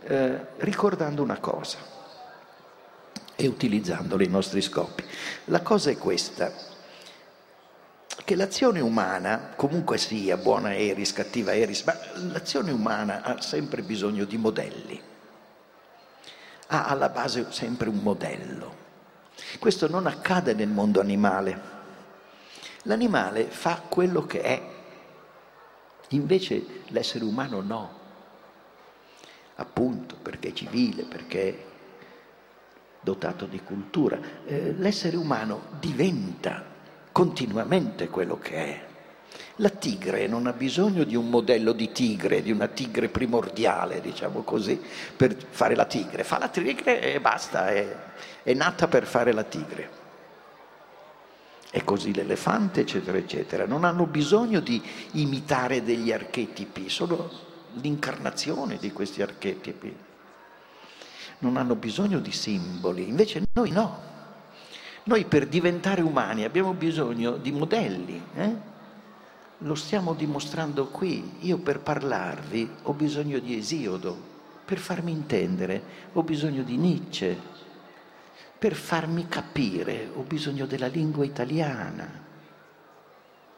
[0.01, 1.79] eh, ricordando una cosa
[3.37, 5.05] e utilizzandolo i nostri scopi.
[5.47, 6.51] La cosa è questa,
[8.27, 11.97] che l'azione umana, comunque sia buona eris, cattiva eris, ma
[12.33, 15.01] l'azione umana ha sempre bisogno di modelli,
[16.67, 18.75] ha alla base sempre un modello.
[19.61, 21.75] Questo non accade nel mondo animale.
[22.83, 24.63] L'animale fa quello che è,
[26.09, 27.99] invece l'essere umano no.
[29.55, 31.65] Appunto perché è civile, perché è
[33.01, 34.19] dotato di cultura.
[34.45, 36.75] Eh, l'essere umano diventa
[37.17, 38.87] continuamente quello che è.
[39.57, 44.43] La tigre non ha bisogno di un modello di tigre, di una tigre primordiale, diciamo
[44.43, 44.79] così,
[45.17, 46.25] per fare la tigre.
[46.25, 47.97] Fa la tigre e basta, è,
[48.43, 49.91] è nata per fare la tigre.
[51.71, 53.65] E così l'elefante, eccetera, eccetera.
[53.65, 57.31] Non hanno bisogno di imitare degli archetipi, sono
[57.81, 59.97] l'incarnazione di questi archetipi.
[61.39, 64.16] Non hanno bisogno di simboli, invece noi no.
[65.07, 68.21] Noi per diventare umani abbiamo bisogno di modelli.
[68.35, 68.57] Eh?
[69.59, 71.37] Lo stiamo dimostrando qui.
[71.43, 74.17] Io per parlarvi ho bisogno di Esiodo,
[74.65, 75.81] per farmi intendere
[76.13, 77.39] ho bisogno di Nietzsche,
[78.59, 82.25] per farmi capire ho bisogno della lingua italiana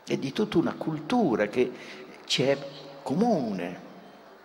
[0.06, 1.72] e di tutta una cultura che
[2.26, 2.58] ci è
[3.02, 3.86] comune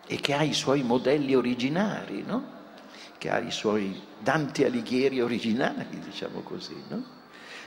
[0.08, 2.52] e che ha i suoi modelli originari, no?
[3.18, 6.82] che ha i suoi Dante Alighieri originali, diciamo così.
[6.88, 7.04] No?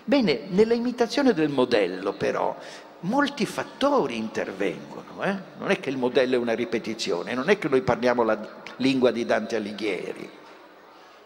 [0.05, 2.57] Bene, nella imitazione del modello però
[3.01, 5.37] molti fattori intervengono, eh?
[5.59, 8.38] non è che il modello è una ripetizione, non è che noi parliamo la
[8.77, 10.29] lingua di Dante Alighieri,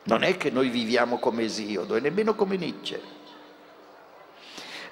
[0.04, 3.18] non è che noi viviamo come Esiodo e nemmeno come Nietzsche.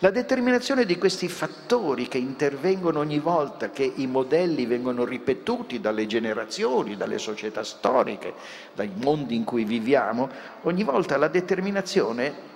[0.00, 6.06] La determinazione di questi fattori che intervengono ogni volta che i modelli vengono ripetuti dalle
[6.06, 8.34] generazioni, dalle società storiche,
[8.74, 10.28] dai mondi in cui viviamo,
[10.62, 12.46] ogni volta la determinazione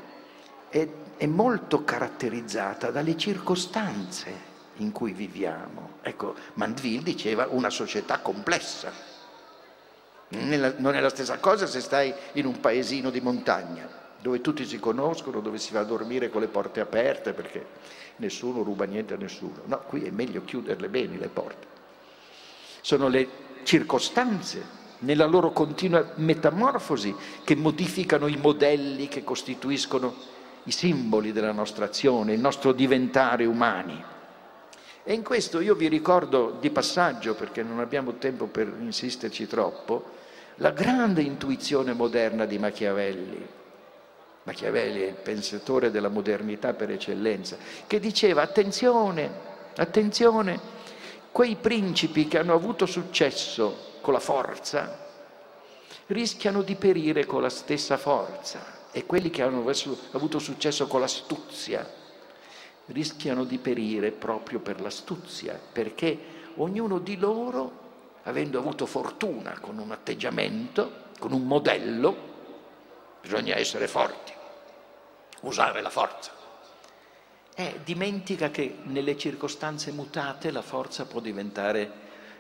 [0.69, 0.89] è
[1.23, 5.99] è molto caratterizzata dalle circostanze in cui viviamo.
[6.03, 8.91] Ecco, Mandeville diceva una società complessa.
[10.31, 13.89] Non è la stessa cosa se stai in un paesino di montagna,
[14.23, 17.67] dove tutti si conoscono, dove si va a dormire con le porte aperte perché
[18.17, 19.63] nessuno ruba niente a nessuno.
[19.65, 21.67] No, qui è meglio chiuderle bene le porte.
[22.81, 23.29] Sono le
[23.65, 30.15] circostanze nella loro continua metamorfosi che modificano i modelli che costituiscono
[30.65, 34.03] i simboli della nostra azione, il nostro diventare umani.
[35.03, 40.21] E in questo io vi ricordo di passaggio, perché non abbiamo tempo per insisterci troppo,
[40.57, 43.61] la grande intuizione moderna di Machiavelli.
[44.45, 49.31] Machiavelli è il pensatore della modernità per eccellenza, che diceva attenzione,
[49.77, 50.61] attenzione,
[51.31, 54.99] quei principi che hanno avuto successo con la forza
[56.07, 59.65] rischiano di perire con la stessa forza e quelli che hanno
[60.13, 62.01] avuto successo con l'astuzia
[62.87, 66.19] rischiano di perire proprio per l'astuzia, perché
[66.57, 67.81] ognuno di loro,
[68.25, 72.31] avendo avuto fortuna con un atteggiamento, con un modello,
[73.23, 74.32] bisogna essere forti,
[75.43, 76.33] usare la forza.
[77.55, 81.91] Eh, dimentica che nelle circostanze mutate la forza può diventare,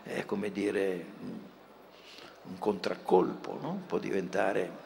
[0.04, 1.06] eh, come dire,
[2.44, 3.82] un contraccolpo, no?
[3.86, 4.80] può diventare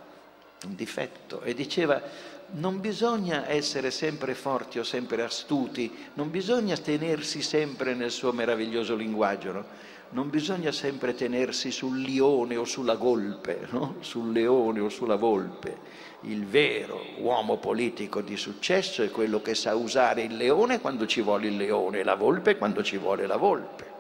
[0.64, 2.02] un difetto, e diceva
[2.48, 8.94] non bisogna essere sempre forti o sempre astuti, non bisogna tenersi sempre nel suo meraviglioso
[8.94, 9.64] linguaggio, no?
[10.10, 13.96] Non bisogna sempre tenersi sul lione o sulla golpe, no?
[14.00, 16.04] sul leone o sulla volpe.
[16.22, 21.20] Il vero uomo politico di successo è quello che sa usare il leone quando ci
[21.20, 23.94] vuole il leone e la volpe quando ci vuole la volpe.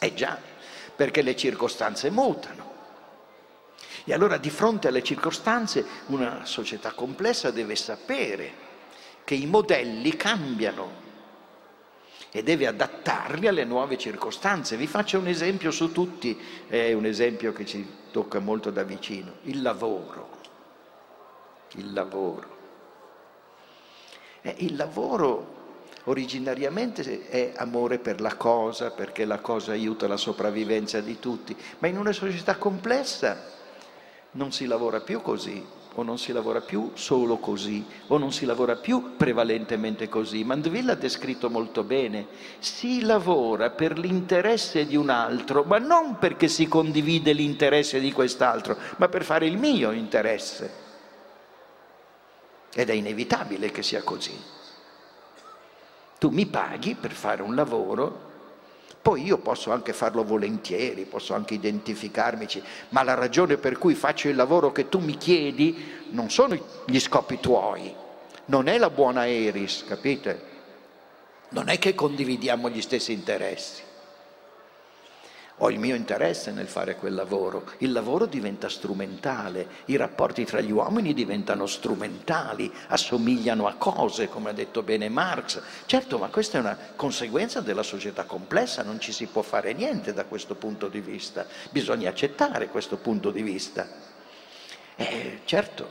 [0.00, 0.38] Eh già,
[0.96, 2.70] perché le circostanze mutano.
[4.04, 8.70] E allora di fronte alle circostanze una società complessa deve sapere
[9.24, 11.01] che i modelli cambiano
[12.34, 14.76] e deve adattarli alle nuove circostanze.
[14.76, 19.34] Vi faccio un esempio su tutti, è un esempio che ci tocca molto da vicino,
[19.42, 20.40] il lavoro.
[21.74, 22.60] Il lavoro.
[24.40, 25.60] Eh, il lavoro
[26.04, 31.88] originariamente è amore per la cosa, perché la cosa aiuta la sopravvivenza di tutti, ma
[31.88, 33.50] in una società complessa
[34.32, 35.64] non si lavora più così,
[35.94, 40.42] o non si lavora più solo così, o non si lavora più prevalentemente così.
[40.42, 42.26] Mandeville ha descritto molto bene,
[42.58, 48.76] si lavora per l'interesse di un altro, ma non perché si condivide l'interesse di quest'altro,
[48.96, 50.80] ma per fare il mio interesse.
[52.74, 54.34] Ed è inevitabile che sia così.
[56.18, 58.30] Tu mi paghi per fare un lavoro
[59.02, 64.28] poi io posso anche farlo volentieri, posso anche identificarmici, ma la ragione per cui faccio
[64.28, 67.92] il lavoro che tu mi chiedi non sono gli scopi tuoi,
[68.46, 70.50] non è la buona Eris, capite?
[71.48, 73.82] Non è che condividiamo gli stessi interessi.
[75.64, 77.64] Ho il mio interesse nel fare quel lavoro.
[77.78, 84.50] Il lavoro diventa strumentale, i rapporti tra gli uomini diventano strumentali, assomigliano a cose, come
[84.50, 85.62] ha detto bene Marx.
[85.86, 90.12] Certo, ma questa è una conseguenza della società complessa, non ci si può fare niente
[90.12, 93.88] da questo punto di vista, bisogna accettare questo punto di vista.
[94.96, 95.88] Eh, certo,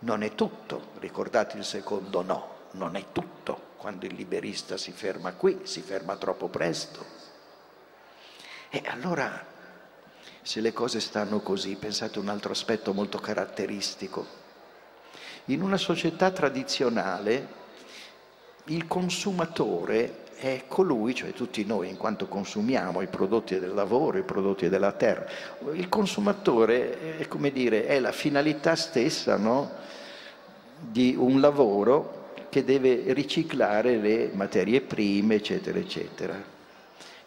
[0.00, 5.32] non è tutto, ricordate il secondo no, non è tutto quando il liberista si ferma
[5.32, 7.17] qui, si ferma troppo presto.
[8.70, 9.46] E allora,
[10.42, 14.26] se le cose stanno così, pensate un altro aspetto molto caratteristico.
[15.46, 17.56] In una società tradizionale
[18.64, 24.22] il consumatore è colui, cioè tutti noi in quanto consumiamo i prodotti del lavoro, i
[24.22, 25.26] prodotti della terra,
[25.72, 29.70] il consumatore è, come dire, è la finalità stessa no?
[30.78, 36.56] di un lavoro che deve riciclare le materie prime, eccetera, eccetera.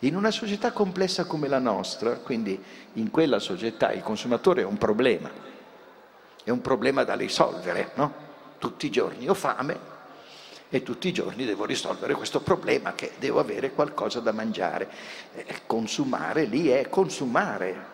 [0.03, 2.59] In una società complessa come la nostra, quindi
[2.93, 5.29] in quella società il consumatore è un problema,
[6.43, 8.29] è un problema da risolvere, no?
[8.57, 9.89] Tutti i giorni ho fame
[10.69, 14.89] e tutti i giorni devo risolvere questo problema che devo avere qualcosa da mangiare.
[15.35, 17.85] Eh, consumare lì è consumare,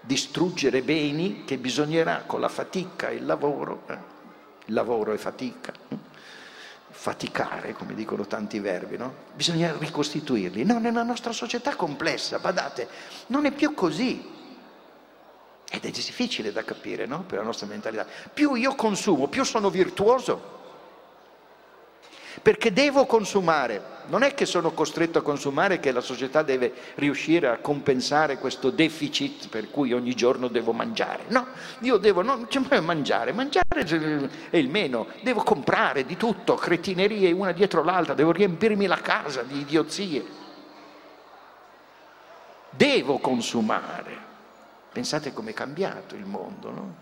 [0.00, 3.98] distruggere beni che bisognerà con la fatica, il lavoro, eh?
[4.64, 5.72] il lavoro è fatica
[6.96, 9.14] faticare, come dicono tanti verbi, no?
[9.34, 10.64] Bisogna ricostituirli.
[10.64, 12.88] No, nella nostra società complessa, badate,
[13.26, 14.34] non è più così.
[15.68, 17.22] Ed è difficile da capire, no?
[17.24, 18.06] Per la nostra mentalità.
[18.32, 20.55] Più io consumo, più sono virtuoso
[22.46, 23.82] perché devo consumare.
[24.06, 28.70] Non è che sono costretto a consumare, che la società deve riuscire a compensare questo
[28.70, 31.24] deficit per cui ogni giorno devo mangiare.
[31.26, 31.44] No,
[31.80, 33.64] io devo non cioè, mangiare, mangiare
[34.48, 39.42] è il meno, devo comprare di tutto, cretinerie una dietro l'altra, devo riempirmi la casa
[39.42, 40.24] di idiozie.
[42.70, 44.16] Devo consumare.
[44.92, 46.94] Pensate com'è cambiato il mondo, no?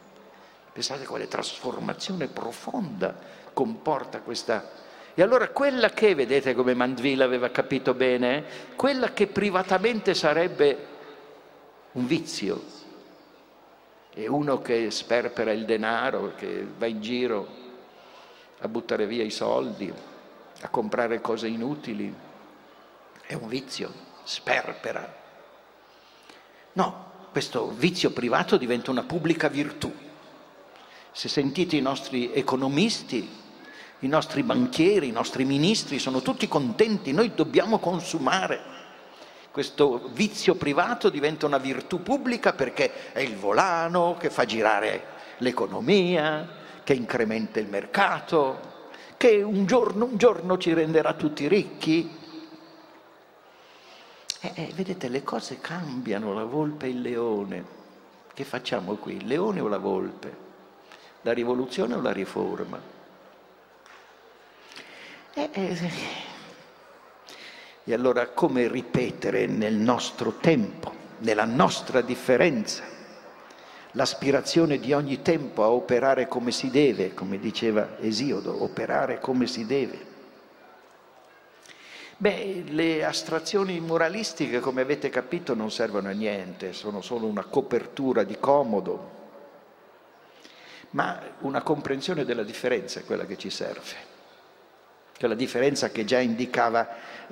[0.72, 3.14] Pensate quale trasformazione profonda
[3.53, 4.84] comporta questa
[5.15, 8.45] e allora quella che, vedete come Mandeville aveva capito bene,
[8.75, 10.87] quella che privatamente sarebbe
[11.93, 12.62] un vizio,
[14.12, 17.49] e uno che sperpera il denaro, che va in giro
[18.59, 19.93] a buttare via i soldi,
[20.61, 22.12] a comprare cose inutili,
[23.27, 23.93] è un vizio,
[24.25, 25.23] sperpera.
[26.73, 29.93] No, questo vizio privato diventa una pubblica virtù.
[31.12, 33.43] Se sentite i nostri economisti,
[34.05, 38.73] i nostri banchieri, i nostri ministri sono tutti contenti, noi dobbiamo consumare.
[39.51, 46.47] Questo vizio privato diventa una virtù pubblica perché è il volano che fa girare l'economia,
[46.85, 48.73] che incrementa il mercato,
[49.17, 52.23] che un giorno, un giorno ci renderà tutti ricchi.
[54.41, 57.65] E, eh, vedete, le cose cambiano, la volpe e il leone.
[58.35, 59.17] Che facciamo qui?
[59.17, 60.43] Il leone o la volpe?
[61.23, 62.93] La rivoluzione o la riforma?
[65.37, 65.91] E, e,
[67.82, 72.85] e allora come ripetere nel nostro tempo, nella nostra differenza,
[73.93, 79.66] l'aspirazione di ogni tempo a operare come si deve, come diceva Esiodo, operare come si
[79.66, 80.12] deve.
[82.16, 88.22] Beh, le astrazioni moralistiche, come avete capito, non servono a niente, sono solo una copertura
[88.22, 89.11] di comodo,
[90.91, 94.14] ma una comprensione della differenza è quella che ci serve
[95.25, 96.87] cioè la differenza che già indicava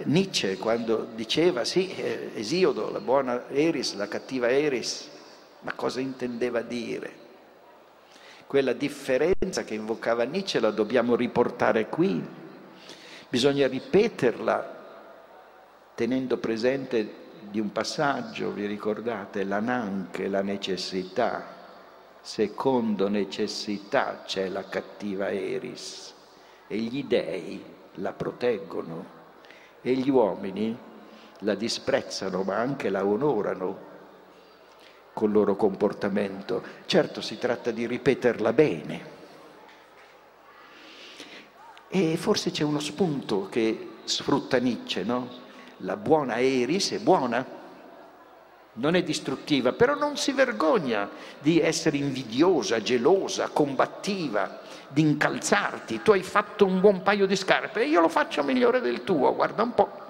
[0.04, 5.10] Nietzsche quando diceva sì, eh, Esiodo, la buona Eris, la cattiva Eris,
[5.60, 7.20] ma cosa intendeva dire?
[8.46, 12.24] Quella differenza che invocava Nietzsche la dobbiamo riportare qui,
[13.28, 14.80] bisogna ripeterla
[15.94, 17.20] tenendo presente
[17.50, 21.44] di un passaggio, vi ricordate, l'ananche, la necessità,
[22.22, 26.14] secondo necessità c'è la cattiva Eris
[26.68, 29.20] e gli dèi la proteggono
[29.82, 30.76] e gli uomini
[31.40, 33.90] la disprezzano ma anche la onorano
[35.12, 36.62] col loro comportamento.
[36.86, 39.10] Certo si tratta di ripeterla bene.
[41.88, 45.40] E forse c'è uno spunto che sfrutta Nietzsche, no?
[45.78, 47.44] La buona Eris è buona,
[48.74, 54.61] non è distruttiva, però non si vergogna di essere invidiosa, gelosa, combattiva,
[54.92, 58.80] di incalzarti, tu hai fatto un buon paio di scarpe e io lo faccio migliore
[58.80, 60.00] del tuo, guarda un po'.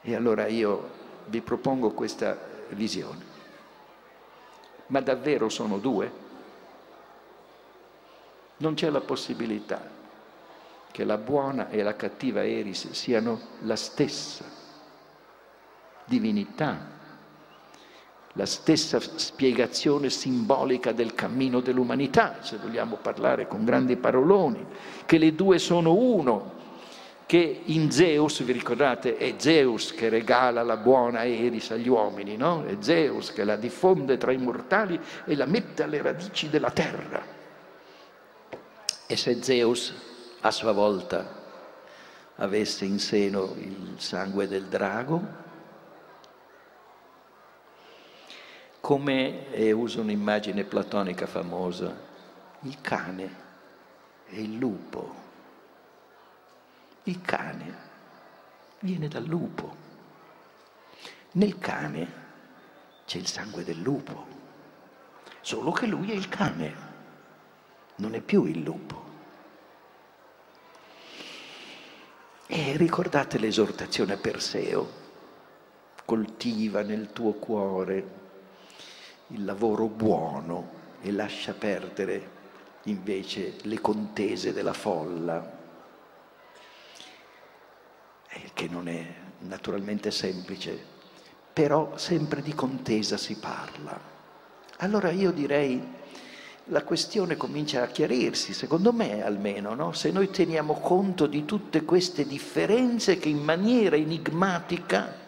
[0.00, 0.90] E allora io
[1.26, 2.36] vi propongo questa
[2.70, 3.32] visione.
[4.88, 6.22] Ma davvero sono due?
[8.56, 9.90] Non c'è la possibilità
[10.90, 14.44] che la buona e la cattiva Eris siano la stessa.
[16.06, 16.78] divinità,
[18.36, 24.66] la stessa spiegazione simbolica del cammino dell'umanità, se vogliamo parlare con grandi paroloni,
[25.06, 26.62] che le due sono uno,
[27.26, 32.64] che in Zeus, vi ricordate, è Zeus che regala la buona Eris agli uomini, no?
[32.66, 37.22] È Zeus che la diffonde tra i mortali e la mette alle radici della terra.
[39.06, 39.94] E se Zeus
[40.40, 41.42] a sua volta
[42.36, 45.43] avesse in seno il sangue del drago,
[48.84, 51.98] come e uso un'immagine platonica famosa,
[52.60, 53.34] il cane
[54.26, 55.22] e il lupo
[57.04, 57.76] il cane
[58.80, 59.82] viene dal lupo.
[61.32, 62.22] Nel cane
[63.04, 64.26] c'è il sangue del lupo,
[65.40, 66.74] solo che lui è il cane,
[67.96, 69.02] non è più il lupo.
[72.46, 75.02] E ricordate l'esortazione a Perseo,
[76.04, 78.23] coltiva nel tuo cuore
[79.28, 82.32] il lavoro buono e lascia perdere
[82.84, 85.62] invece le contese della folla,
[88.52, 89.06] che non è
[89.40, 90.92] naturalmente semplice,
[91.52, 93.98] però sempre di contesa si parla.
[94.78, 96.02] Allora io direi
[96.68, 99.92] la questione comincia a chiarirsi, secondo me almeno, no?
[99.92, 105.22] se noi teniamo conto di tutte queste differenze che in maniera enigmatica,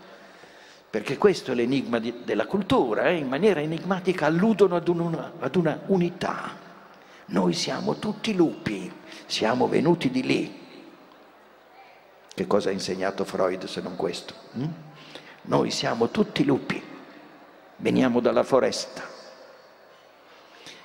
[0.89, 3.16] perché questo è l'enigma di, della cultura, eh?
[3.16, 6.64] in maniera enigmatica alludono ad una, ad una unità.
[7.26, 8.91] Noi siamo tutti lupi,
[9.26, 10.64] siamo venuti di lì,
[12.37, 14.34] che cosa ha insegnato Freud se non questo?
[14.53, 14.64] Hm?
[15.43, 16.82] Noi siamo tutti lupi,
[17.76, 19.03] veniamo dalla foresta.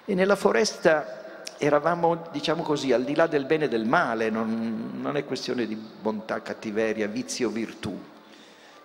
[0.05, 4.99] E nella foresta eravamo, diciamo così, al di là del bene e del male, non,
[5.01, 7.99] non è questione di bontà, cattiveria, vizio, virtù.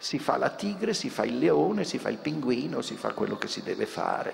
[0.06, 3.36] Si fa la tigre, si fa il leone, si fa il pinguino, si fa quello
[3.36, 4.32] che si deve fare.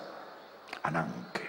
[0.82, 1.48] Ananche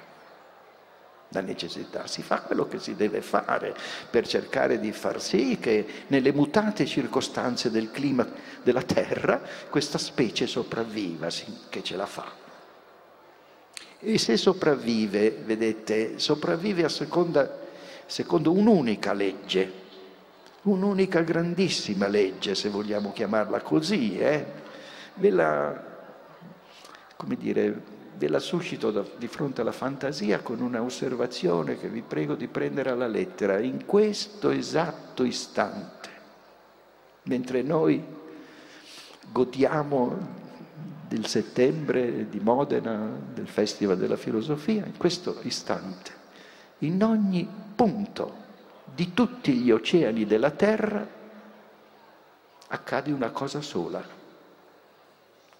[1.27, 3.75] la necessità, si fa quello che si deve fare
[4.09, 8.25] per cercare di far sì che nelle mutate circostanze del clima
[8.63, 11.27] della Terra questa specie sopravviva,
[11.67, 12.31] che ce la fa.
[13.99, 17.59] E se sopravvive, vedete, sopravvive a seconda,
[18.05, 19.81] secondo un'unica legge,
[20.63, 24.45] un'unica grandissima legge, se vogliamo chiamarla così, eh?
[25.15, 25.83] ve la,
[27.15, 27.81] come dire,
[28.17, 32.47] ve la suscito da, di fronte alla fantasia con una osservazione che vi prego di
[32.47, 33.59] prendere alla lettera.
[33.59, 36.09] In questo esatto istante,
[37.23, 38.01] mentre noi
[39.31, 40.41] godiamo
[41.07, 46.11] del settembre di Modena, del Festival della Filosofia, in questo istante,
[46.79, 48.42] in ogni punto
[48.93, 51.07] di tutti gli oceani della Terra
[52.67, 54.03] accade una cosa sola,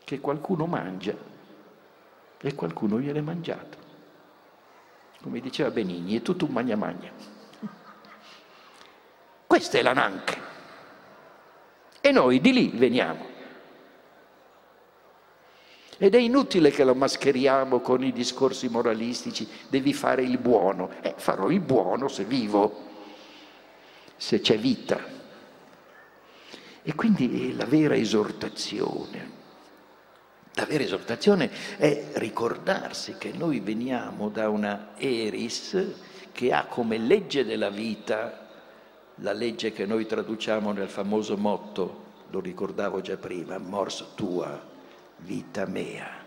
[0.04, 1.16] che qualcuno mangia
[2.40, 3.78] e qualcuno viene mangiato.
[5.22, 7.12] Come diceva Benigni, è tutto un magna magna.
[9.48, 10.42] Questa è la Nanche.
[12.02, 13.32] E noi di lì veniamo.
[15.98, 20.90] Ed è inutile che lo mascheriamo con i discorsi moralistici, devi fare il buono.
[21.02, 22.92] Eh, farò il buono se vivo,
[24.24, 25.04] se c'è vita.
[26.82, 29.42] E quindi la vera esortazione
[30.56, 35.76] la vera esortazione è ricordarsi che noi veniamo da una eris
[36.32, 38.50] che ha come legge della vita
[39.16, 44.64] la legge che noi traduciamo nel famoso motto, lo ricordavo già prima, mors tua,
[45.18, 46.24] vita mea.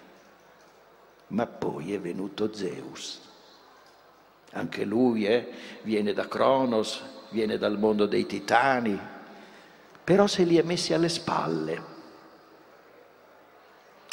[1.29, 3.21] Ma poi è venuto Zeus.
[4.57, 5.47] Anche lui eh,
[5.83, 8.99] viene da Cronos, viene dal mondo dei titani,
[10.03, 11.95] però se li è messi alle spalle.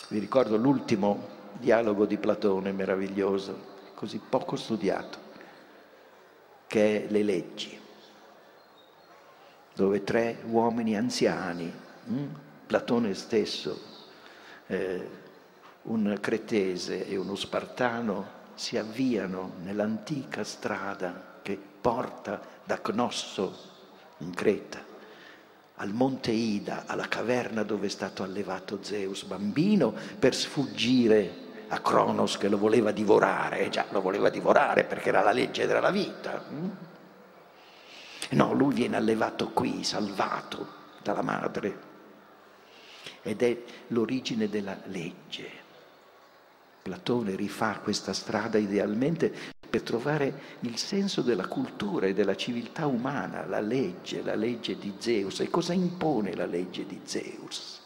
[0.10, 5.18] Vi ricordo l'ultimo dialogo di Platone meraviglioso, così poco studiato,
[6.68, 7.80] che è Le leggi,
[9.74, 11.72] dove tre uomini anziani,
[12.06, 12.28] hm,
[12.68, 13.80] Platone stesso,
[14.68, 15.08] eh,
[15.84, 23.72] un cretese e uno spartano, si avviano nell'antica strada che porta da Cnosso
[24.20, 24.91] in Creta
[25.78, 32.38] al monte Ida, alla caverna dove è stato allevato Zeus bambino, per sfuggire a Cronos
[32.38, 36.43] che lo voleva divorare, eh già lo voleva divorare perché era la legge della vita.
[36.51, 36.70] Mm?
[38.32, 41.91] No, lui viene allevato qui, salvato dalla madre.
[43.22, 45.62] Ed è l'origine della legge.
[46.84, 49.34] Platone rifà questa strada idealmente
[49.67, 54.93] per trovare il senso della cultura e della civiltà umana, la legge, la legge di
[54.99, 55.39] Zeus.
[55.39, 57.81] E cosa impone la legge di Zeus?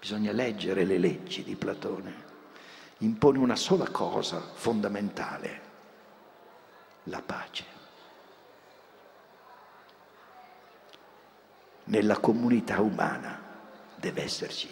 [0.00, 2.30] Bisogna leggere le leggi di Platone.
[2.98, 5.60] Impone una sola cosa fondamentale,
[7.04, 7.64] la pace.
[11.84, 13.40] Nella comunità umana
[13.94, 14.68] deve esserci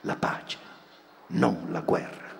[0.00, 0.58] la pace,
[1.28, 2.30] non la guerra.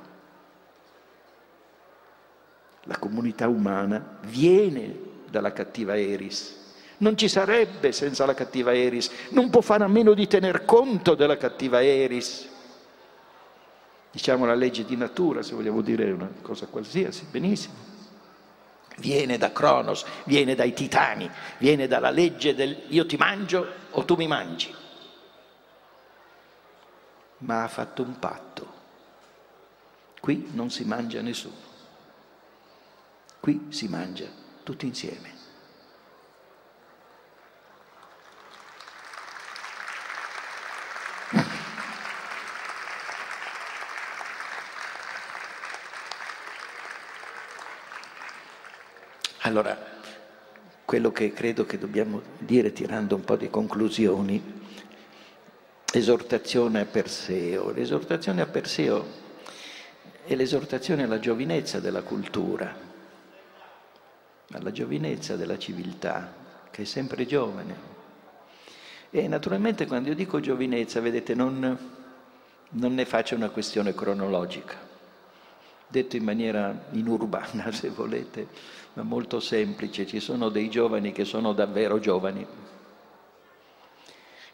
[2.86, 6.60] La comunità umana viene dalla cattiva Eris,
[6.98, 11.14] non ci sarebbe senza la cattiva Eris, non può fare a meno di tener conto
[11.14, 12.48] della cattiva Eris.
[14.10, 17.74] Diciamo la legge di natura, se vogliamo dire una cosa qualsiasi, benissimo.
[18.96, 24.14] Viene da Cronos, viene dai titani, viene dalla legge del io ti mangio o tu
[24.14, 24.74] mi mangi.
[27.38, 28.80] Ma ha fatto un patto.
[30.20, 31.71] Qui non si mangia nessuno.
[33.42, 34.28] Qui si mangia
[34.62, 35.30] tutti insieme.
[49.40, 49.76] Allora,
[50.84, 54.40] quello che credo che dobbiamo dire tirando un po' di conclusioni,
[55.92, 57.72] esortazione a Perseo.
[57.72, 59.04] L'esortazione a Perseo
[60.26, 62.91] è l'esortazione alla giovinezza della cultura,
[64.52, 66.32] alla giovinezza della civiltà,
[66.70, 67.90] che è sempre giovane.
[69.10, 71.78] E naturalmente quando io dico giovinezza, vedete, non,
[72.70, 74.76] non ne faccio una questione cronologica,
[75.86, 80.06] detto in maniera inurbana, se volete ma molto semplice.
[80.06, 82.46] Ci sono dei giovani che sono davvero giovani,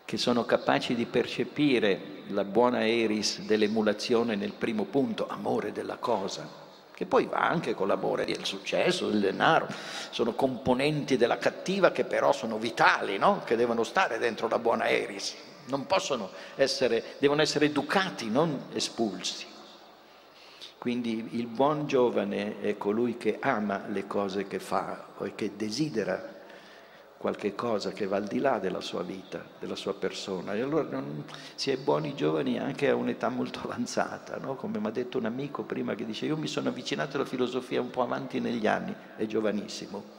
[0.04, 6.67] che sono capaci di percepire la buona eris dell'emulazione nel primo punto, amore della cosa,
[6.98, 9.68] che poi va anche con l'amore del successo, del denaro,
[10.10, 13.42] sono componenti della cattiva che però sono vitali, no?
[13.44, 15.36] che devono stare dentro la buona eris,
[15.66, 19.46] non possono essere, devono essere educati, non espulsi.
[20.76, 26.37] Quindi il buon giovane è colui che ama le cose che fa e che desidera
[27.18, 30.54] qualche cosa che va al di là della sua vita, della sua persona.
[30.54, 31.24] E allora non,
[31.56, 34.54] si è buoni giovani anche a un'età molto avanzata, no?
[34.54, 37.80] come mi ha detto un amico prima che dice io mi sono avvicinato alla filosofia
[37.80, 40.16] un po' avanti negli anni, è giovanissimo.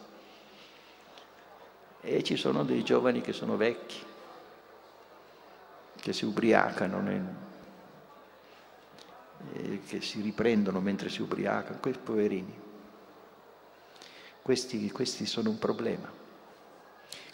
[2.02, 3.98] E ci sono dei giovani che sono vecchi,
[5.96, 7.26] che si ubriacano nel,
[9.86, 12.68] che si riprendono mentre si ubriacano, questi poverini.
[14.42, 16.20] Questi, questi sono un problema.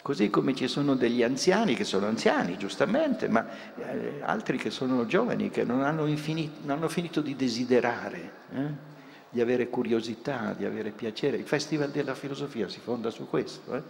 [0.06, 3.44] Così come ci sono degli anziani che sono anziani, giustamente, ma
[3.76, 8.66] eh, altri che sono giovani, che non hanno, infinito, non hanno finito di desiderare, eh?
[9.28, 11.38] di avere curiosità, di avere piacere.
[11.38, 13.82] Il Festival della Filosofia si fonda su questo, eh?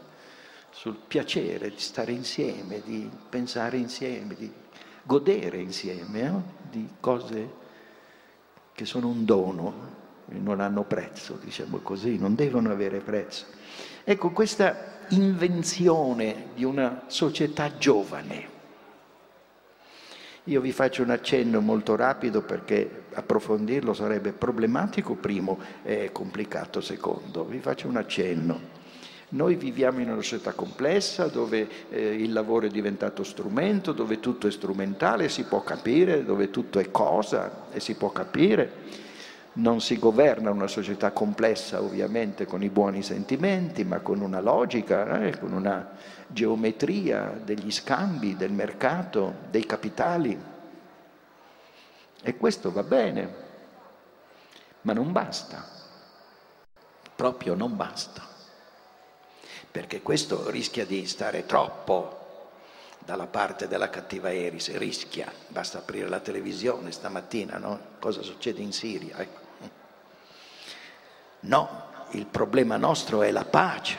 [0.71, 4.51] sul piacere di stare insieme, di pensare insieme, di
[5.03, 6.33] godere insieme eh?
[6.71, 7.51] di cose
[8.73, 9.97] che sono un dono
[10.29, 13.45] non hanno prezzo, diciamo così, non devono avere prezzo.
[14.03, 18.55] Ecco, questa invenzione di una società giovane.
[20.45, 27.45] Io vi faccio un accenno molto rapido perché approfondirlo sarebbe problematico, primo, e complicato, secondo.
[27.45, 28.75] Vi faccio un accenno.
[29.31, 34.47] Noi viviamo in una società complessa dove eh, il lavoro è diventato strumento, dove tutto
[34.47, 39.05] è strumentale, si può capire, dove tutto è cosa e si può capire.
[39.57, 45.21] Non si governa una società complessa ovviamente con i buoni sentimenti, ma con una logica,
[45.23, 45.93] eh, con una
[46.27, 50.39] geometria degli scambi, del mercato, dei capitali.
[52.23, 53.35] E questo va bene,
[54.83, 55.65] ma non basta,
[57.15, 58.27] proprio non basta
[59.77, 62.49] perché questo rischia di stare troppo
[62.99, 67.79] dalla parte della cattiva Eris, rischia, basta aprire la televisione stamattina, no?
[67.99, 69.19] cosa succede in Siria.
[69.19, 69.46] Ecco.
[71.47, 73.97] No, il problema nostro è la pace,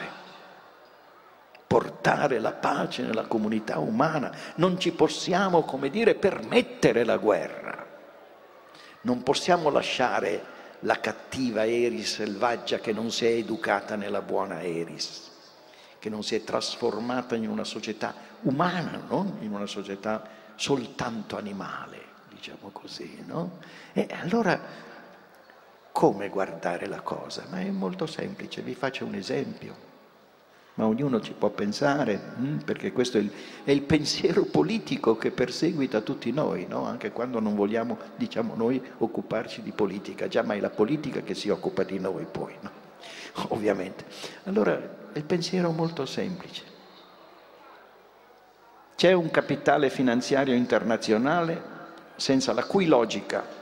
[1.67, 7.85] portare la pace nella comunità umana, non ci possiamo, come dire, permettere la guerra,
[9.01, 15.27] non possiamo lasciare la cattiva Eris selvaggia che non si è educata nella buona Eris
[15.99, 20.23] che non si è trasformata in una società umana, non in una società
[20.55, 23.23] soltanto animale, diciamo così.
[23.25, 23.59] No?
[23.93, 24.59] E allora
[25.97, 27.45] come guardare la cosa?
[27.49, 29.85] Ma è molto semplice, vi faccio un esempio.
[30.75, 32.57] Ma ognuno ci può pensare, hm?
[32.57, 33.31] perché questo è il,
[33.63, 36.85] è pensiero politico che perseguita tutti noi, no?
[36.85, 41.33] anche quando non vogliamo, diciamo noi, occuparci di politica, già ma è la politica che
[41.33, 42.53] si occupa di noi poi.
[42.61, 42.69] No?
[43.49, 44.05] ovviamente.
[44.43, 44.79] Allora
[45.13, 46.61] il pensiero è molto semplice.
[48.95, 51.75] C'è un capitale finanziario internazionale
[52.17, 53.56] senza la cui logica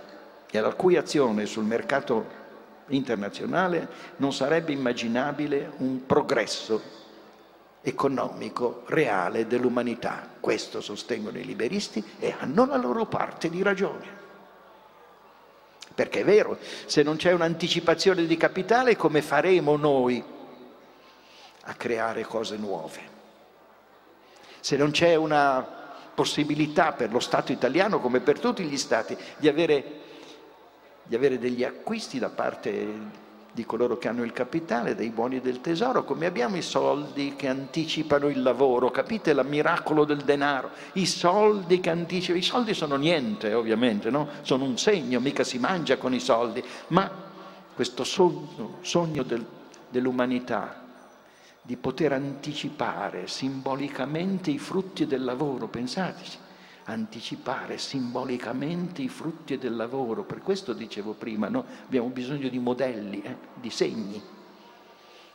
[0.56, 2.44] e la cui azione sul mercato
[2.88, 3.88] internazionale
[4.18, 7.04] non sarebbe immaginabile un progresso
[7.82, 10.28] economico reale dell'umanità.
[10.40, 14.24] Questo sostengono i liberisti e hanno la loro parte di ragione.
[15.94, 20.24] Perché è vero, se non c'è un'anticipazione di capitale, come faremo noi
[21.68, 23.14] a creare cose nuove?
[24.60, 25.66] Se non c'è una
[26.14, 29.84] possibilità per lo Stato italiano, come per tutti gli Stati, di avere,
[31.06, 33.24] di avere degli acquisti da parte
[33.56, 37.48] di coloro che hanno il capitale, dei buoni del tesoro, come abbiamo i soldi che
[37.48, 39.32] anticipano il lavoro, capite?
[39.32, 44.28] Il miracolo del denaro, i soldi che anticipano, i soldi sono niente ovviamente, no?
[44.42, 47.10] sono un segno, mica si mangia con i soldi, ma
[47.74, 49.46] questo sogno, sogno del,
[49.90, 50.84] dell'umanità
[51.62, 56.38] di poter anticipare simbolicamente i frutti del lavoro, pensateci,
[56.86, 60.24] anticipare simbolicamente i frutti del lavoro.
[60.24, 61.66] Per questo dicevo prima, no?
[61.86, 63.36] abbiamo bisogno di modelli, eh?
[63.56, 64.22] di segni.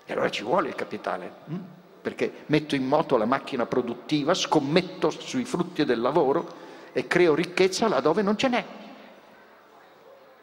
[0.05, 1.57] E allora ci vuole il capitale, hm?
[2.03, 7.89] perché metto in moto la macchina produttiva, scommetto sui frutti del lavoro e creo ricchezza
[7.89, 8.65] laddove non ce n'è.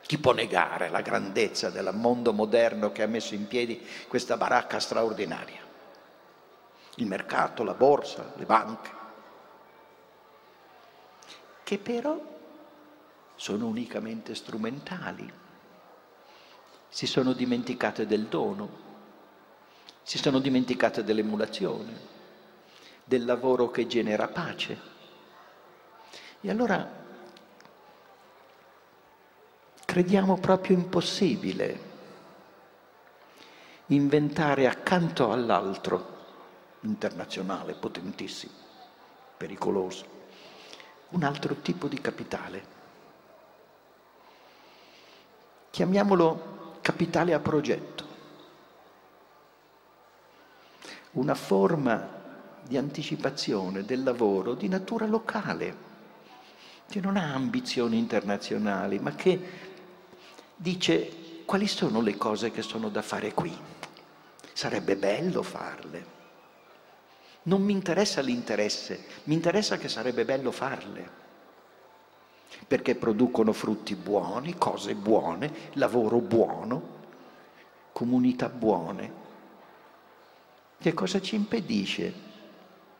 [0.01, 4.79] Chi può negare la grandezza del mondo moderno che ha messo in piedi questa baracca
[4.79, 5.59] straordinaria?
[6.95, 8.96] Il mercato, la borsa, le banche
[11.68, 12.18] che però
[13.36, 15.30] sono unicamente strumentali.
[16.88, 18.70] Si sono dimenticate del dono,
[20.01, 21.99] si sono dimenticate dell'emulazione,
[23.03, 24.80] del lavoro che genera pace.
[26.39, 26.89] E allora
[29.84, 31.80] crediamo proprio impossibile
[33.88, 36.15] inventare accanto all'altro,
[36.84, 38.53] internazionale, potentissimo,
[39.36, 40.16] pericoloso,
[41.09, 42.75] un altro tipo di capitale.
[45.69, 48.05] Chiamiamolo capitale a progetto,
[51.11, 52.15] una forma
[52.63, 55.85] di anticipazione del lavoro di natura locale,
[56.89, 59.39] che non ha ambizioni internazionali, ma che
[60.55, 63.55] dice quali sono le cose che sono da fare qui.
[64.53, 66.16] Sarebbe bello farle.
[67.47, 71.09] Non mi interessa l'interesse, mi interessa che sarebbe bello farle,
[72.67, 76.95] perché producono frutti buoni, cose buone, lavoro buono,
[77.93, 79.25] comunità buone.
[80.77, 82.13] Che cosa ci impedisce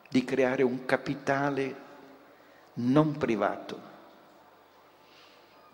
[0.08, 1.76] di creare un capitale
[2.74, 3.80] non privato,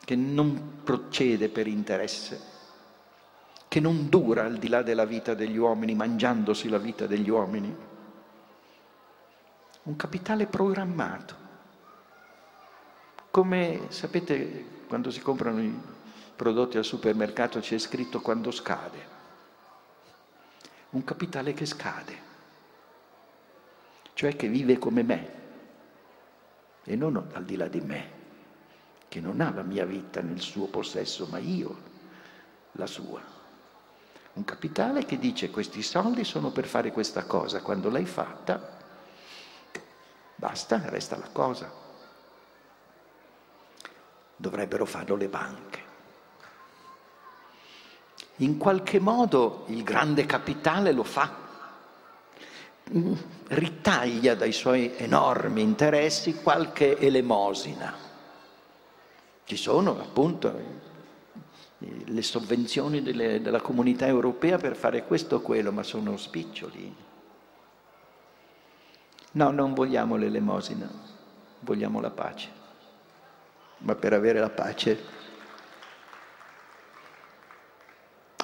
[0.04, 2.40] che non procede per interesse,
[3.68, 7.92] che non dura al di là della vita degli uomini, mangiandosi la vita degli uomini?
[9.84, 11.42] Un capitale programmato.
[13.30, 15.78] Come sapete, quando si comprano i
[16.36, 19.12] prodotti al supermercato c'è scritto quando scade.
[20.90, 22.18] Un capitale che scade,
[24.14, 25.42] cioè che vive come me
[26.84, 28.10] e non al di là di me,
[29.08, 31.92] che non ha la mia vita nel suo possesso, ma io
[32.72, 33.20] la sua.
[34.34, 38.73] Un capitale che dice questi soldi sono per fare questa cosa, quando l'hai fatta
[40.36, 41.70] Basta, resta la cosa.
[44.36, 45.82] Dovrebbero farlo le banche.
[48.38, 51.42] In qualche modo il grande capitale lo fa,
[53.48, 57.94] ritaglia dai suoi enormi interessi qualche elemosina.
[59.44, 60.82] Ci sono appunto
[61.78, 66.94] le sovvenzioni delle, della comunità europea per fare questo o quello, ma sono spiccioli.
[69.34, 70.88] No, non vogliamo l'elemosina,
[71.60, 72.48] vogliamo la pace.
[73.78, 75.04] Ma per avere la pace,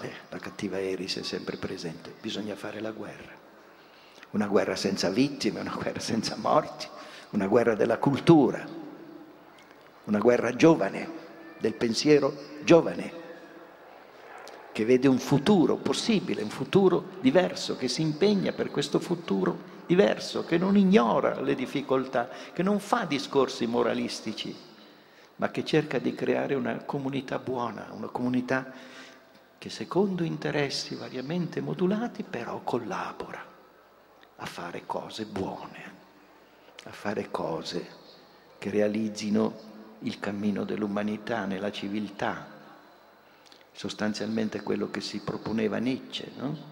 [0.01, 3.39] eh, la cattiva Eris è sempre presente, bisogna fare la guerra.
[4.31, 6.89] Una guerra senza vittime, una guerra senza morti,
[7.31, 8.67] una guerra della cultura,
[10.05, 11.19] una guerra giovane,
[11.59, 12.35] del pensiero
[12.65, 13.13] giovane,
[14.73, 20.45] che vede un futuro possibile, un futuro diverso, che si impegna per questo futuro diverso,
[20.45, 24.55] che non ignora le difficoltà, che non fa discorsi moralistici,
[25.35, 28.73] ma che cerca di creare una comunità buona, una comunità
[29.59, 33.45] che secondo interessi variamente modulati però collabora
[34.37, 35.95] a fare cose buone,
[36.85, 37.89] a fare cose
[38.59, 39.53] che realizzino
[40.03, 42.47] il cammino dell'umanità nella civiltà,
[43.73, 46.70] sostanzialmente quello che si proponeva Nietzsche, no?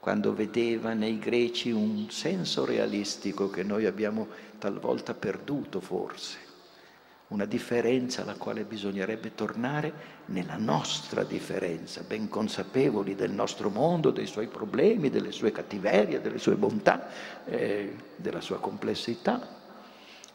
[0.00, 4.26] Quando vedeva nei greci un senso realistico che noi abbiamo
[4.58, 6.48] talvolta perduto forse,
[7.28, 14.26] una differenza alla quale bisognerebbe tornare nella nostra differenza, ben consapevoli del nostro mondo, dei
[14.26, 17.08] suoi problemi, delle sue cattiverie, delle sue bontà,
[17.44, 19.58] eh, della sua complessità,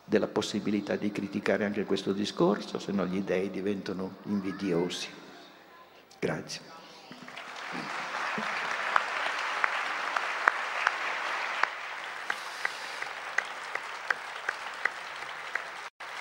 [0.05, 5.09] della possibilità di criticare anche questo discorso, se no gli dei diventano invidiosi.
[6.19, 6.74] Grazie.